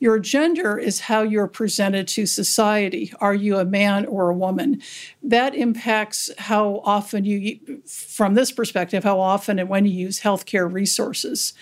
Your 0.00 0.20
gender 0.20 0.78
is 0.78 1.00
how 1.00 1.22
you're 1.22 1.48
presented 1.48 2.06
to 2.08 2.26
society. 2.26 3.12
Are 3.20 3.34
you 3.34 3.58
a 3.58 3.64
man 3.64 4.06
or 4.06 4.28
a 4.28 4.34
woman? 4.34 4.80
That 5.22 5.54
impacts 5.56 6.30
how 6.38 6.82
often 6.84 7.24
you, 7.24 7.82
from 7.86 8.34
this 8.34 8.52
perspective, 8.52 9.02
how 9.02 9.18
often 9.18 9.58
and 9.58 9.68
when 9.68 9.86
you 9.86 9.92
use 9.92 10.20
healthcare 10.20 10.72
resources. 10.72 11.52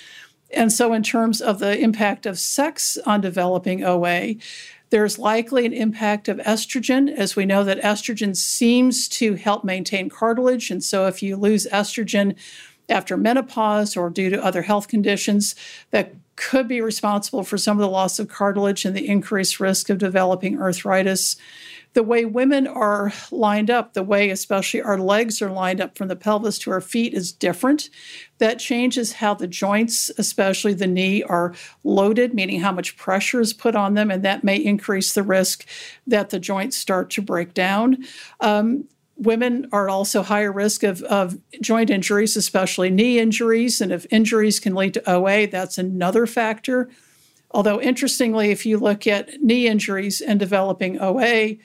And 0.51 0.71
so, 0.71 0.93
in 0.93 1.03
terms 1.03 1.41
of 1.41 1.59
the 1.59 1.79
impact 1.79 2.27
of 2.27 2.39
sex 2.39 2.99
on 3.07 3.21
developing 3.21 3.83
OA, 3.83 4.35
there's 4.91 5.19
likely 5.19 5.67
an 5.67 5.73
impact 5.73 6.29
of 6.29 6.37
estrogen, 6.39 7.13
as 7.13 7.35
we 7.35 7.47
know 7.47 7.65
that 7.65 7.83
estrogen 7.83 8.37
seems 8.37 9.09
to 9.09 9.35
help 9.35 9.65
maintain 9.65 10.09
cartilage. 10.09 10.71
And 10.71 10.85
so, 10.85 11.07
if 11.07 11.23
you 11.23 11.37
lose 11.37 11.67
estrogen 11.73 12.37
after 12.89 13.17
menopause 13.17 13.97
or 13.97 14.11
due 14.11 14.31
to 14.31 14.45
other 14.45 14.63
health 14.63 14.89
conditions, 14.89 15.57
that 15.91 16.15
could 16.37 16.69
be 16.69 16.81
responsible 16.81 17.43
for 17.43 17.59
some 17.59 17.77
of 17.77 17.81
the 17.81 17.91
loss 17.91 18.19
of 18.19 18.29
cartilage 18.29 18.85
and 18.85 18.95
the 18.95 19.09
increased 19.09 19.59
risk 19.59 19.91
of 19.91 19.99
developing 19.99 20.61
arthritis 20.61 21.37
the 21.97 22.03
way 22.03 22.27
women 22.27 22.67
are 22.67 23.11
lined 23.31 23.71
up, 23.71 23.95
the 23.95 24.03
way 24.03 24.29
especially 24.29 24.83
our 24.83 24.99
legs 24.99 25.41
are 25.41 25.49
lined 25.49 25.81
up 25.81 25.97
from 25.97 26.09
the 26.09 26.15
pelvis 26.15 26.59
to 26.59 26.71
our 26.71 26.83
feet 26.83 27.15
is 27.15 27.33
different. 27.33 27.89
That 28.37 28.59
changes 28.59 29.15
how 29.15 29.33
the 29.33 29.47
joints, 29.47 30.11
especially 30.19 30.75
the 30.75 30.87
knee, 30.87 31.23
are 31.23 31.55
loaded, 31.85 32.35
meaning 32.35 32.61
how 32.61 32.71
much 32.71 32.99
pressure 32.99 33.41
is 33.41 33.55
put 33.55 33.75
on 33.75 33.95
them, 33.95 34.11
and 34.11 34.23
that 34.23 34.45
may 34.45 34.57
increase 34.57 35.15
the 35.15 35.23
risk 35.23 35.67
that 36.07 36.29
the 36.29 36.39
joints 36.39 36.77
start 36.77 37.09
to 37.11 37.23
break 37.23 37.55
down. 37.55 38.05
Um, 38.41 38.85
women 39.17 39.69
are 39.73 39.89
also 39.89 40.23
higher 40.23 40.53
risk 40.53 40.83
of, 40.83 41.03
of 41.05 41.39
joint 41.61 41.91
injuries, 41.91 42.37
especially 42.37 42.91
knee 42.91 43.19
injuries. 43.19 43.81
And 43.81 43.93
if 43.93 44.07
injuries 44.11 44.61
can 44.61 44.75
lead 44.75 44.95
to 44.95 45.11
OA, 45.11 45.47
that's 45.47 45.79
another 45.79 46.27
factor. 46.27 46.91
Although, 47.51 47.81
interestingly, 47.81 48.51
if 48.51 48.67
you 48.67 48.79
look 48.79 49.07
at 49.07 49.41
knee 49.43 49.67
injuries 49.67 50.21
and 50.21 50.39
developing 50.39 51.01
OA, 51.01 51.57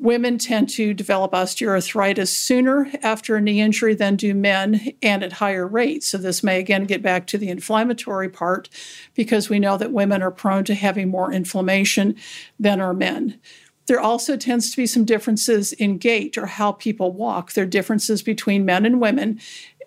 Women 0.00 0.38
tend 0.38 0.70
to 0.70 0.92
develop 0.92 1.32
osteoarthritis 1.32 2.28
sooner 2.28 2.90
after 3.00 3.36
a 3.36 3.40
knee 3.40 3.60
injury 3.60 3.94
than 3.94 4.16
do 4.16 4.34
men 4.34 4.92
and 5.00 5.22
at 5.22 5.34
higher 5.34 5.66
rates. 5.66 6.08
So, 6.08 6.18
this 6.18 6.42
may 6.42 6.58
again 6.58 6.84
get 6.84 7.00
back 7.00 7.28
to 7.28 7.38
the 7.38 7.48
inflammatory 7.48 8.28
part 8.28 8.68
because 9.14 9.48
we 9.48 9.60
know 9.60 9.78
that 9.78 9.92
women 9.92 10.20
are 10.20 10.32
prone 10.32 10.64
to 10.64 10.74
having 10.74 11.10
more 11.10 11.32
inflammation 11.32 12.16
than 12.58 12.80
are 12.80 12.92
men. 12.92 13.40
There 13.86 14.00
also 14.00 14.36
tends 14.36 14.70
to 14.70 14.76
be 14.76 14.86
some 14.86 15.04
differences 15.04 15.72
in 15.72 15.98
gait 15.98 16.38
or 16.38 16.46
how 16.46 16.72
people 16.72 17.12
walk. 17.12 17.52
There 17.52 17.64
are 17.64 17.68
differences 17.68 18.22
between 18.22 18.64
men 18.64 18.86
and 18.86 19.00
women, 19.00 19.40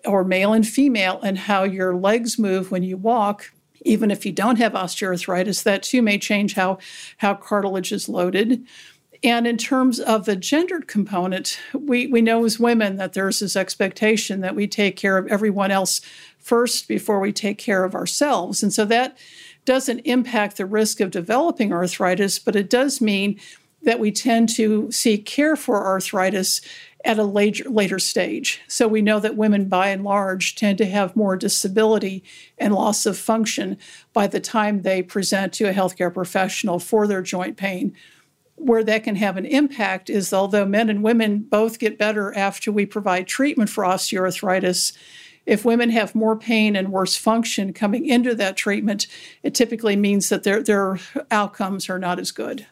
or 0.04 0.22
male 0.22 0.52
and 0.52 0.66
female, 0.66 1.20
and 1.22 1.36
how 1.36 1.64
your 1.64 1.96
legs 1.96 2.38
move 2.38 2.70
when 2.70 2.82
you 2.82 2.96
walk 2.96 3.52
even 3.82 4.10
if 4.10 4.26
you 4.26 4.32
don't 4.32 4.58
have 4.58 4.72
osteoarthritis, 4.72 5.62
that 5.62 5.82
too 5.82 6.02
may 6.02 6.18
change 6.18 6.54
how, 6.54 6.78
how 7.18 7.34
cartilage 7.34 7.92
is 7.92 8.08
loaded. 8.08 8.66
And 9.24 9.46
in 9.46 9.56
terms 9.56 9.98
of 9.98 10.26
the 10.26 10.36
gendered 10.36 10.86
component, 10.86 11.58
we, 11.72 12.06
we 12.06 12.22
know 12.22 12.44
as 12.44 12.60
women 12.60 12.96
that 12.96 13.14
there's 13.14 13.40
this 13.40 13.56
expectation 13.56 14.40
that 14.42 14.54
we 14.54 14.68
take 14.68 14.96
care 14.96 15.18
of 15.18 15.26
everyone 15.26 15.70
else 15.70 16.00
first 16.38 16.86
before 16.86 17.18
we 17.18 17.32
take 17.32 17.58
care 17.58 17.84
of 17.84 17.94
ourselves. 17.94 18.62
And 18.62 18.72
so 18.72 18.84
that 18.84 19.18
doesn't 19.64 20.00
impact 20.00 20.56
the 20.56 20.66
risk 20.66 21.00
of 21.00 21.10
developing 21.10 21.72
arthritis, 21.72 22.38
but 22.38 22.56
it 22.56 22.70
does 22.70 23.00
mean 23.00 23.40
that 23.82 24.00
we 24.00 24.10
tend 24.10 24.48
to 24.56 24.90
seek 24.90 25.24
care 25.24 25.56
for 25.56 25.86
arthritis 25.86 26.60
at 27.04 27.18
a 27.18 27.24
later, 27.24 27.64
later 27.70 27.98
stage. 27.98 28.60
So 28.66 28.88
we 28.88 29.02
know 29.02 29.20
that 29.20 29.36
women, 29.36 29.68
by 29.68 29.88
and 29.88 30.02
large, 30.02 30.56
tend 30.56 30.78
to 30.78 30.86
have 30.86 31.14
more 31.14 31.36
disability 31.36 32.24
and 32.58 32.74
loss 32.74 33.06
of 33.06 33.16
function 33.16 33.78
by 34.12 34.26
the 34.26 34.40
time 34.40 34.82
they 34.82 35.02
present 35.02 35.52
to 35.54 35.64
a 35.64 35.72
healthcare 35.72 36.12
professional 36.12 36.80
for 36.80 37.06
their 37.06 37.22
joint 37.22 37.56
pain 37.56 37.94
where 38.58 38.84
that 38.84 39.04
can 39.04 39.16
have 39.16 39.36
an 39.36 39.46
impact 39.46 40.10
is 40.10 40.32
although 40.32 40.66
men 40.66 40.90
and 40.90 41.02
women 41.02 41.38
both 41.38 41.78
get 41.78 41.98
better 41.98 42.36
after 42.36 42.72
we 42.72 42.84
provide 42.84 43.26
treatment 43.26 43.70
for 43.70 43.84
osteoarthritis, 43.84 44.92
if 45.46 45.64
women 45.64 45.90
have 45.90 46.14
more 46.14 46.36
pain 46.36 46.76
and 46.76 46.92
worse 46.92 47.16
function 47.16 47.72
coming 47.72 48.04
into 48.04 48.34
that 48.34 48.56
treatment, 48.56 49.06
it 49.42 49.54
typically 49.54 49.96
means 49.96 50.28
that 50.28 50.42
their, 50.42 50.62
their 50.62 50.98
outcomes 51.30 51.88
are 51.88 51.98
not 51.98 52.18
as 52.18 52.30
good. 52.30 52.66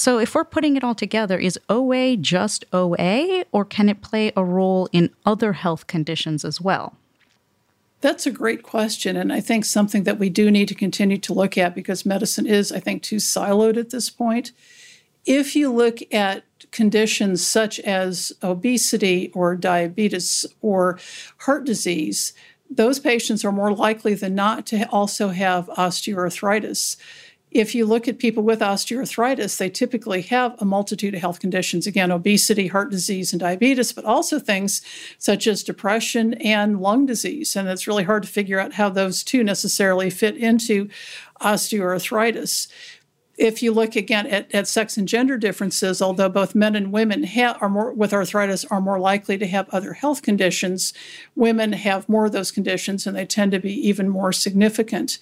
So, 0.00 0.18
if 0.18 0.34
we're 0.34 0.44
putting 0.46 0.78
it 0.78 0.82
all 0.82 0.94
together, 0.94 1.38
is 1.38 1.58
OA 1.68 2.16
just 2.16 2.64
OA, 2.72 3.44
or 3.52 3.66
can 3.66 3.90
it 3.90 4.00
play 4.00 4.32
a 4.34 4.42
role 4.42 4.88
in 4.92 5.10
other 5.26 5.52
health 5.52 5.86
conditions 5.88 6.42
as 6.42 6.58
well? 6.58 6.96
That's 8.00 8.24
a 8.24 8.30
great 8.30 8.62
question. 8.62 9.14
And 9.14 9.30
I 9.30 9.40
think 9.40 9.66
something 9.66 10.04
that 10.04 10.18
we 10.18 10.30
do 10.30 10.50
need 10.50 10.68
to 10.68 10.74
continue 10.74 11.18
to 11.18 11.34
look 11.34 11.58
at 11.58 11.74
because 11.74 12.06
medicine 12.06 12.46
is, 12.46 12.72
I 12.72 12.80
think, 12.80 13.02
too 13.02 13.16
siloed 13.16 13.76
at 13.76 13.90
this 13.90 14.08
point. 14.08 14.52
If 15.26 15.54
you 15.54 15.70
look 15.70 15.98
at 16.10 16.44
conditions 16.70 17.46
such 17.46 17.78
as 17.80 18.32
obesity 18.42 19.30
or 19.34 19.54
diabetes 19.54 20.46
or 20.62 20.98
heart 21.40 21.66
disease, 21.66 22.32
those 22.70 23.00
patients 23.00 23.44
are 23.44 23.52
more 23.52 23.74
likely 23.74 24.14
than 24.14 24.34
not 24.34 24.64
to 24.68 24.88
also 24.88 25.28
have 25.28 25.66
osteoarthritis 25.76 26.96
if 27.50 27.74
you 27.74 27.84
look 27.84 28.06
at 28.06 28.18
people 28.18 28.42
with 28.44 28.60
osteoarthritis, 28.60 29.56
they 29.56 29.68
typically 29.68 30.22
have 30.22 30.54
a 30.58 30.64
multitude 30.64 31.14
of 31.14 31.20
health 31.20 31.40
conditions 31.40 31.86
again, 31.86 32.12
obesity, 32.12 32.68
heart 32.68 32.90
disease, 32.90 33.32
and 33.32 33.40
diabetes, 33.40 33.92
but 33.92 34.04
also 34.04 34.38
things 34.38 34.82
such 35.18 35.46
as 35.46 35.64
depression 35.64 36.34
and 36.34 36.80
lung 36.80 37.06
disease. 37.06 37.56
And 37.56 37.68
it's 37.68 37.88
really 37.88 38.04
hard 38.04 38.22
to 38.22 38.28
figure 38.28 38.60
out 38.60 38.74
how 38.74 38.88
those 38.88 39.24
two 39.24 39.42
necessarily 39.42 40.10
fit 40.10 40.36
into 40.36 40.88
osteoarthritis. 41.40 42.68
If 43.36 43.62
you 43.62 43.72
look 43.72 43.96
again 43.96 44.26
at, 44.26 44.54
at 44.54 44.68
sex 44.68 44.98
and 44.98 45.08
gender 45.08 45.38
differences, 45.38 46.02
although 46.02 46.28
both 46.28 46.54
men 46.54 46.76
and 46.76 46.92
women 46.92 47.24
ha- 47.24 47.56
are 47.60 47.70
more 47.70 47.90
with 47.90 48.12
arthritis 48.12 48.66
are 48.66 48.82
more 48.82 49.00
likely 49.00 49.38
to 49.38 49.46
have 49.46 49.66
other 49.70 49.94
health 49.94 50.20
conditions, 50.20 50.92
women 51.34 51.72
have 51.72 52.06
more 52.06 52.26
of 52.26 52.32
those 52.32 52.52
conditions 52.52 53.06
and 53.06 53.16
they 53.16 53.24
tend 53.24 53.52
to 53.52 53.58
be 53.58 53.72
even 53.88 54.10
more 54.10 54.30
significant. 54.30 55.18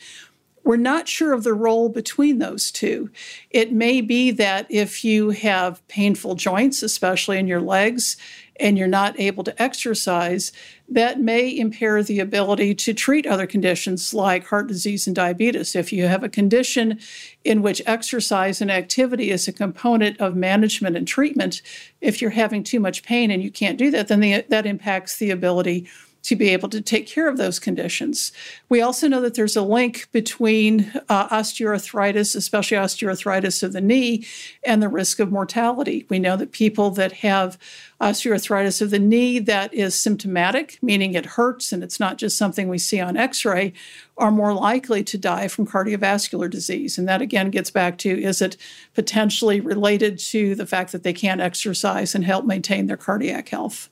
We're 0.64 0.76
not 0.76 1.08
sure 1.08 1.32
of 1.32 1.44
the 1.44 1.54
role 1.54 1.88
between 1.88 2.38
those 2.38 2.70
two. 2.70 3.10
It 3.50 3.72
may 3.72 4.00
be 4.00 4.30
that 4.32 4.66
if 4.68 5.04
you 5.04 5.30
have 5.30 5.86
painful 5.88 6.34
joints, 6.34 6.82
especially 6.82 7.38
in 7.38 7.46
your 7.46 7.60
legs, 7.60 8.16
and 8.60 8.76
you're 8.76 8.88
not 8.88 9.18
able 9.18 9.44
to 9.44 9.62
exercise, 9.62 10.52
that 10.88 11.20
may 11.20 11.56
impair 11.56 12.02
the 12.02 12.20
ability 12.20 12.74
to 12.74 12.92
treat 12.92 13.26
other 13.26 13.46
conditions 13.46 14.12
like 14.12 14.46
heart 14.46 14.66
disease 14.66 15.06
and 15.06 15.14
diabetes. 15.14 15.76
If 15.76 15.92
you 15.92 16.06
have 16.06 16.24
a 16.24 16.28
condition 16.28 16.98
in 17.44 17.62
which 17.62 17.82
exercise 17.86 18.60
and 18.60 18.70
activity 18.70 19.30
is 19.30 19.46
a 19.46 19.52
component 19.52 20.20
of 20.20 20.34
management 20.34 20.96
and 20.96 21.06
treatment, 21.06 21.62
if 22.00 22.20
you're 22.20 22.30
having 22.30 22.64
too 22.64 22.80
much 22.80 23.02
pain 23.02 23.30
and 23.30 23.42
you 23.42 23.50
can't 23.50 23.78
do 23.78 23.90
that, 23.92 24.08
then 24.08 24.20
the, 24.20 24.44
that 24.48 24.66
impacts 24.66 25.18
the 25.18 25.30
ability 25.30 25.88
to 26.22 26.36
be 26.36 26.50
able 26.50 26.68
to 26.68 26.80
take 26.80 27.06
care 27.06 27.28
of 27.28 27.36
those 27.36 27.58
conditions. 27.58 28.32
We 28.68 28.80
also 28.80 29.08
know 29.08 29.20
that 29.20 29.34
there's 29.34 29.56
a 29.56 29.62
link 29.62 30.08
between 30.12 30.92
uh, 31.08 31.28
osteoarthritis, 31.28 32.34
especially 32.34 32.76
osteoarthritis 32.76 33.62
of 33.62 33.72
the 33.72 33.80
knee, 33.80 34.26
and 34.64 34.82
the 34.82 34.88
risk 34.88 35.20
of 35.20 35.32
mortality. 35.32 36.06
We 36.08 36.18
know 36.18 36.36
that 36.36 36.52
people 36.52 36.90
that 36.90 37.12
have 37.12 37.56
osteoarthritis 38.00 38.82
of 38.82 38.90
the 38.90 38.98
knee 38.98 39.38
that 39.38 39.72
is 39.72 39.98
symptomatic, 39.98 40.78
meaning 40.82 41.14
it 41.14 41.24
hurts 41.24 41.72
and 41.72 41.82
it's 41.82 41.98
not 41.98 42.18
just 42.18 42.36
something 42.36 42.68
we 42.68 42.78
see 42.78 43.00
on 43.00 43.16
x 43.16 43.44
ray, 43.44 43.72
are 44.16 44.30
more 44.30 44.52
likely 44.52 45.02
to 45.04 45.18
die 45.18 45.48
from 45.48 45.66
cardiovascular 45.66 46.50
disease. 46.50 46.98
And 46.98 47.08
that 47.08 47.22
again 47.22 47.50
gets 47.50 47.70
back 47.70 47.98
to 47.98 48.10
is 48.10 48.42
it 48.42 48.56
potentially 48.94 49.60
related 49.60 50.18
to 50.18 50.54
the 50.54 50.66
fact 50.66 50.92
that 50.92 51.04
they 51.04 51.12
can't 51.12 51.40
exercise 51.40 52.14
and 52.14 52.24
help 52.24 52.44
maintain 52.44 52.86
their 52.86 52.96
cardiac 52.96 53.48
health? 53.48 53.88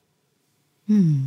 Hmm. 0.86 1.26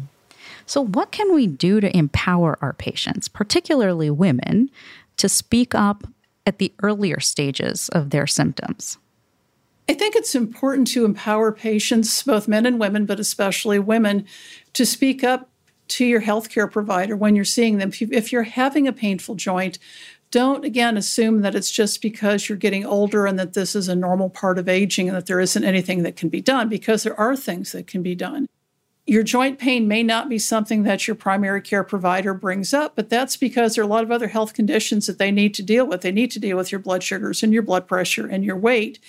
So, 0.69 0.85
what 0.85 1.11
can 1.11 1.33
we 1.33 1.47
do 1.47 1.81
to 1.81 1.97
empower 1.97 2.55
our 2.61 2.73
patients, 2.73 3.27
particularly 3.27 4.11
women, 4.11 4.69
to 5.17 5.27
speak 5.27 5.73
up 5.73 6.03
at 6.45 6.59
the 6.59 6.71
earlier 6.83 7.19
stages 7.19 7.89
of 7.89 8.11
their 8.11 8.27
symptoms? 8.27 8.99
I 9.89 9.95
think 9.95 10.15
it's 10.15 10.35
important 10.35 10.85
to 10.89 11.05
empower 11.05 11.51
patients, 11.51 12.21
both 12.21 12.47
men 12.47 12.67
and 12.67 12.79
women, 12.79 13.07
but 13.07 13.19
especially 13.19 13.79
women, 13.79 14.27
to 14.73 14.85
speak 14.85 15.23
up 15.23 15.49
to 15.87 16.05
your 16.05 16.21
healthcare 16.21 16.71
provider 16.71 17.17
when 17.17 17.35
you're 17.35 17.45
seeing 17.45 17.79
them. 17.79 17.91
If 17.99 18.31
you're 18.31 18.43
having 18.43 18.87
a 18.87 18.93
painful 18.93 19.33
joint, 19.33 19.79
don't 20.29 20.63
again 20.63 20.97
assume 20.97 21.41
that 21.41 21.55
it's 21.55 21.71
just 21.71 21.99
because 21.99 22.47
you're 22.47 22.59
getting 22.59 22.85
older 22.85 23.25
and 23.25 23.39
that 23.39 23.53
this 23.53 23.75
is 23.75 23.87
a 23.87 23.95
normal 23.95 24.29
part 24.29 24.59
of 24.59 24.69
aging 24.69 25.07
and 25.07 25.17
that 25.17 25.25
there 25.25 25.39
isn't 25.39 25.63
anything 25.63 26.03
that 26.03 26.15
can 26.15 26.29
be 26.29 26.41
done, 26.41 26.69
because 26.69 27.01
there 27.01 27.19
are 27.19 27.35
things 27.35 27.71
that 27.71 27.87
can 27.87 28.03
be 28.03 28.13
done. 28.13 28.47
Your 29.09 29.23
joint 29.23 29.57
pain 29.57 29.87
may 29.87 30.03
not 30.03 30.29
be 30.29 30.37
something 30.37 30.83
that 30.83 31.07
your 31.07 31.15
primary 31.15 31.63
care 31.63 31.83
provider 31.83 32.31
brings 32.31 32.75
up, 32.75 32.95
but 32.95 33.09
that's 33.09 33.37
because 33.37 33.73
there 33.73 33.83
are 33.83 33.87
a 33.87 33.89
lot 33.89 34.03
of 34.03 34.11
other 34.11 34.27
health 34.27 34.53
conditions 34.53 35.07
that 35.07 35.17
they 35.17 35.31
need 35.31 35.55
to 35.55 35.63
deal 35.63 35.87
with. 35.87 36.01
They 36.01 36.11
need 36.11 36.29
to 36.29 36.39
deal 36.39 36.57
with 36.57 36.71
your 36.71 36.77
blood 36.77 37.01
sugars 37.01 37.41
and 37.41 37.51
your 37.51 37.63
blood 37.63 37.87
pressure 37.87 38.27
and 38.27 38.45
your 38.45 38.55
weight. 38.55 38.99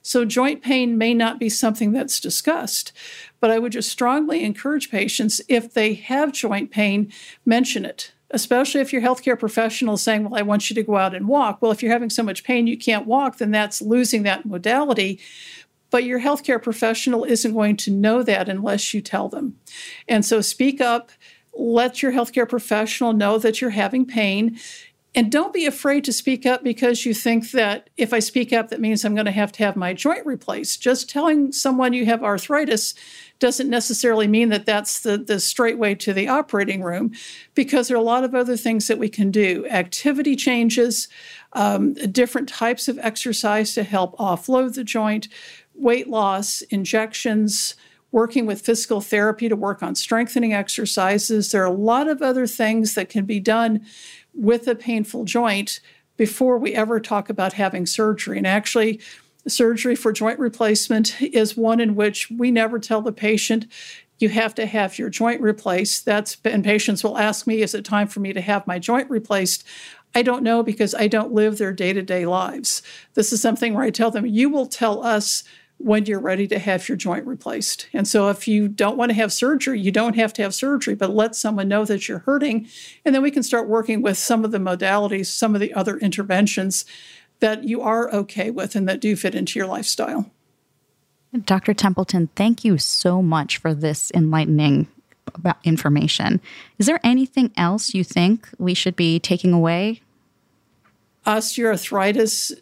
So, 0.00 0.24
joint 0.24 0.62
pain 0.62 0.96
may 0.96 1.12
not 1.12 1.40
be 1.40 1.48
something 1.48 1.90
that's 1.90 2.20
discussed, 2.20 2.92
but 3.40 3.50
I 3.50 3.58
would 3.58 3.72
just 3.72 3.90
strongly 3.90 4.44
encourage 4.44 4.92
patients 4.92 5.40
if 5.48 5.74
they 5.74 5.94
have 5.94 6.30
joint 6.30 6.70
pain, 6.70 7.12
mention 7.44 7.84
it. 7.84 8.12
Especially 8.30 8.80
if 8.80 8.92
your 8.92 9.02
healthcare 9.02 9.38
professional 9.38 9.94
is 9.94 10.02
saying, 10.02 10.22
Well, 10.22 10.38
I 10.38 10.42
want 10.42 10.70
you 10.70 10.74
to 10.74 10.84
go 10.84 10.96
out 10.98 11.16
and 11.16 11.26
walk. 11.26 11.60
Well, 11.60 11.72
if 11.72 11.82
you're 11.82 11.90
having 11.90 12.10
so 12.10 12.22
much 12.22 12.44
pain 12.44 12.68
you 12.68 12.78
can't 12.78 13.06
walk, 13.06 13.38
then 13.38 13.50
that's 13.50 13.82
losing 13.82 14.22
that 14.22 14.46
modality. 14.46 15.18
But 15.90 16.04
your 16.04 16.20
healthcare 16.20 16.62
professional 16.62 17.24
isn't 17.24 17.54
going 17.54 17.76
to 17.78 17.90
know 17.90 18.22
that 18.22 18.48
unless 18.48 18.92
you 18.92 19.00
tell 19.00 19.28
them. 19.28 19.58
And 20.06 20.24
so 20.24 20.40
speak 20.40 20.80
up, 20.80 21.10
let 21.54 22.02
your 22.02 22.12
healthcare 22.12 22.48
professional 22.48 23.12
know 23.12 23.38
that 23.38 23.60
you're 23.60 23.70
having 23.70 24.06
pain. 24.06 24.58
And 25.14 25.32
don't 25.32 25.52
be 25.52 25.66
afraid 25.66 26.04
to 26.04 26.12
speak 26.12 26.46
up 26.46 26.62
because 26.62 27.04
you 27.04 27.14
think 27.14 27.50
that 27.52 27.90
if 27.96 28.12
I 28.12 28.18
speak 28.18 28.52
up, 28.52 28.68
that 28.68 28.80
means 28.80 29.04
I'm 29.04 29.14
going 29.14 29.26
to 29.26 29.32
have 29.32 29.50
to 29.52 29.64
have 29.64 29.74
my 29.74 29.94
joint 29.94 30.24
replaced. 30.26 30.82
Just 30.82 31.08
telling 31.08 31.50
someone 31.50 31.92
you 31.92 32.04
have 32.04 32.22
arthritis 32.22 32.94
doesn't 33.38 33.70
necessarily 33.70 34.28
mean 34.28 34.50
that 34.50 34.66
that's 34.66 35.00
the, 35.00 35.16
the 35.16 35.40
straight 35.40 35.78
way 35.78 35.94
to 35.94 36.12
the 36.12 36.28
operating 36.28 36.82
room 36.82 37.12
because 37.54 37.88
there 37.88 37.96
are 37.96 38.00
a 38.00 38.04
lot 38.04 38.22
of 38.22 38.34
other 38.34 38.56
things 38.56 38.86
that 38.86 38.98
we 38.98 39.08
can 39.08 39.30
do. 39.30 39.66
Activity 39.68 40.36
changes, 40.36 41.08
um, 41.54 41.94
different 41.94 42.48
types 42.48 42.86
of 42.86 42.98
exercise 42.98 43.74
to 43.74 43.84
help 43.84 44.16
offload 44.18 44.74
the 44.74 44.84
joint, 44.84 45.28
weight 45.78 46.08
loss, 46.08 46.60
injections, 46.62 47.74
working 48.10 48.46
with 48.46 48.62
physical 48.62 49.00
therapy 49.00 49.48
to 49.48 49.56
work 49.56 49.82
on 49.82 49.94
strengthening 49.94 50.52
exercises. 50.52 51.52
There 51.52 51.62
are 51.62 51.66
a 51.66 51.70
lot 51.70 52.08
of 52.08 52.22
other 52.22 52.46
things 52.46 52.94
that 52.94 53.08
can 53.08 53.24
be 53.24 53.40
done 53.40 53.84
with 54.34 54.66
a 54.66 54.74
painful 54.74 55.24
joint 55.24 55.80
before 56.16 56.58
we 56.58 56.74
ever 56.74 57.00
talk 57.00 57.28
about 57.28 57.52
having 57.52 57.86
surgery. 57.86 58.38
And 58.38 58.46
actually, 58.46 59.00
surgery 59.46 59.94
for 59.94 60.12
joint 60.12 60.38
replacement 60.38 61.20
is 61.20 61.56
one 61.56 61.80
in 61.80 61.94
which 61.94 62.30
we 62.30 62.50
never 62.50 62.78
tell 62.78 63.02
the 63.02 63.12
patient 63.12 63.66
you 64.18 64.28
have 64.30 64.54
to 64.56 64.66
have 64.66 64.98
your 64.98 65.10
joint 65.10 65.40
replaced. 65.40 66.04
That's 66.04 66.36
and 66.44 66.64
patients 66.64 67.04
will 67.04 67.18
ask 67.18 67.46
me, 67.46 67.62
is 67.62 67.74
it 67.74 67.84
time 67.84 68.08
for 68.08 68.20
me 68.20 68.32
to 68.32 68.40
have 68.40 68.66
my 68.66 68.78
joint 68.78 69.08
replaced? 69.08 69.64
I 70.14 70.22
don't 70.22 70.42
know 70.42 70.62
because 70.62 70.94
I 70.94 71.06
don't 71.06 71.32
live 71.32 71.58
their 71.58 71.72
day-to-day 71.72 72.26
lives. 72.26 72.82
This 73.14 73.32
is 73.32 73.40
something 73.40 73.74
where 73.74 73.84
I 73.84 73.90
tell 73.90 74.10
them, 74.10 74.26
you 74.26 74.48
will 74.48 74.66
tell 74.66 75.04
us 75.04 75.44
when 75.78 76.06
you're 76.06 76.20
ready 76.20 76.46
to 76.48 76.58
have 76.58 76.88
your 76.88 76.96
joint 76.96 77.26
replaced. 77.26 77.88
And 77.92 78.06
so, 78.06 78.28
if 78.28 78.46
you 78.46 78.68
don't 78.68 78.96
want 78.96 79.10
to 79.10 79.14
have 79.14 79.32
surgery, 79.32 79.80
you 79.80 79.92
don't 79.92 80.16
have 80.16 80.32
to 80.34 80.42
have 80.42 80.54
surgery, 80.54 80.94
but 80.94 81.10
let 81.10 81.34
someone 81.34 81.68
know 81.68 81.84
that 81.84 82.08
you're 82.08 82.20
hurting. 82.20 82.68
And 83.04 83.14
then 83.14 83.22
we 83.22 83.30
can 83.30 83.42
start 83.42 83.68
working 83.68 84.02
with 84.02 84.18
some 84.18 84.44
of 84.44 84.50
the 84.50 84.58
modalities, 84.58 85.26
some 85.26 85.54
of 85.54 85.60
the 85.60 85.72
other 85.74 85.96
interventions 85.98 86.84
that 87.40 87.64
you 87.64 87.80
are 87.80 88.12
okay 88.12 88.50
with 88.50 88.74
and 88.74 88.88
that 88.88 89.00
do 89.00 89.14
fit 89.14 89.34
into 89.34 89.58
your 89.58 89.68
lifestyle. 89.68 90.30
Dr. 91.44 91.74
Templeton, 91.74 92.28
thank 92.34 92.64
you 92.64 92.78
so 92.78 93.22
much 93.22 93.58
for 93.58 93.74
this 93.74 94.10
enlightening 94.12 94.88
information. 95.64 96.40
Is 96.78 96.86
there 96.86 97.00
anything 97.04 97.52
else 97.56 97.94
you 97.94 98.02
think 98.02 98.48
we 98.58 98.74
should 98.74 98.96
be 98.96 99.20
taking 99.20 99.52
away? 99.52 100.00
Osteoarthritis 101.26 102.52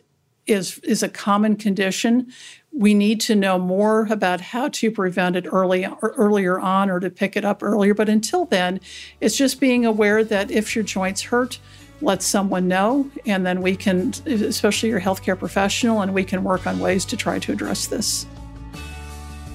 is, 0.46 0.78
is 0.78 1.02
a 1.02 1.08
common 1.08 1.56
condition 1.56 2.32
we 2.76 2.92
need 2.92 3.20
to 3.22 3.34
know 3.34 3.58
more 3.58 4.06
about 4.10 4.40
how 4.40 4.68
to 4.68 4.90
prevent 4.90 5.34
it 5.34 5.46
early 5.50 5.86
or 5.86 6.12
earlier 6.16 6.60
on 6.60 6.90
or 6.90 7.00
to 7.00 7.08
pick 7.08 7.34
it 7.34 7.44
up 7.44 7.62
earlier. 7.62 7.94
But 7.94 8.10
until 8.10 8.44
then, 8.44 8.80
it's 9.20 9.36
just 9.36 9.60
being 9.60 9.86
aware 9.86 10.22
that 10.22 10.50
if 10.50 10.76
your 10.76 10.84
joints 10.84 11.22
hurt, 11.22 11.58
let 12.02 12.22
someone 12.22 12.68
know, 12.68 13.10
and 13.24 13.46
then 13.46 13.62
we 13.62 13.74
can, 13.74 14.12
especially 14.26 14.90
your 14.90 15.00
healthcare 15.00 15.38
professional, 15.38 16.02
and 16.02 16.12
we 16.12 16.24
can 16.24 16.44
work 16.44 16.66
on 16.66 16.78
ways 16.78 17.06
to 17.06 17.16
try 17.16 17.38
to 17.38 17.52
address 17.52 17.86
this. 17.86 18.26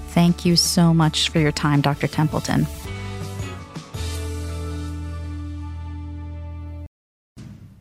Thank 0.09 0.43
you 0.43 0.55
so 0.55 0.91
much 0.91 1.29
for 1.29 1.37
your 1.37 1.51
time, 1.51 1.81
Dr. 1.81 2.07
Templeton. 2.07 2.65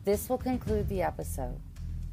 This 0.05 0.29
will 0.29 0.37
conclude 0.37 0.87
the 0.87 1.01
episode. 1.01 1.59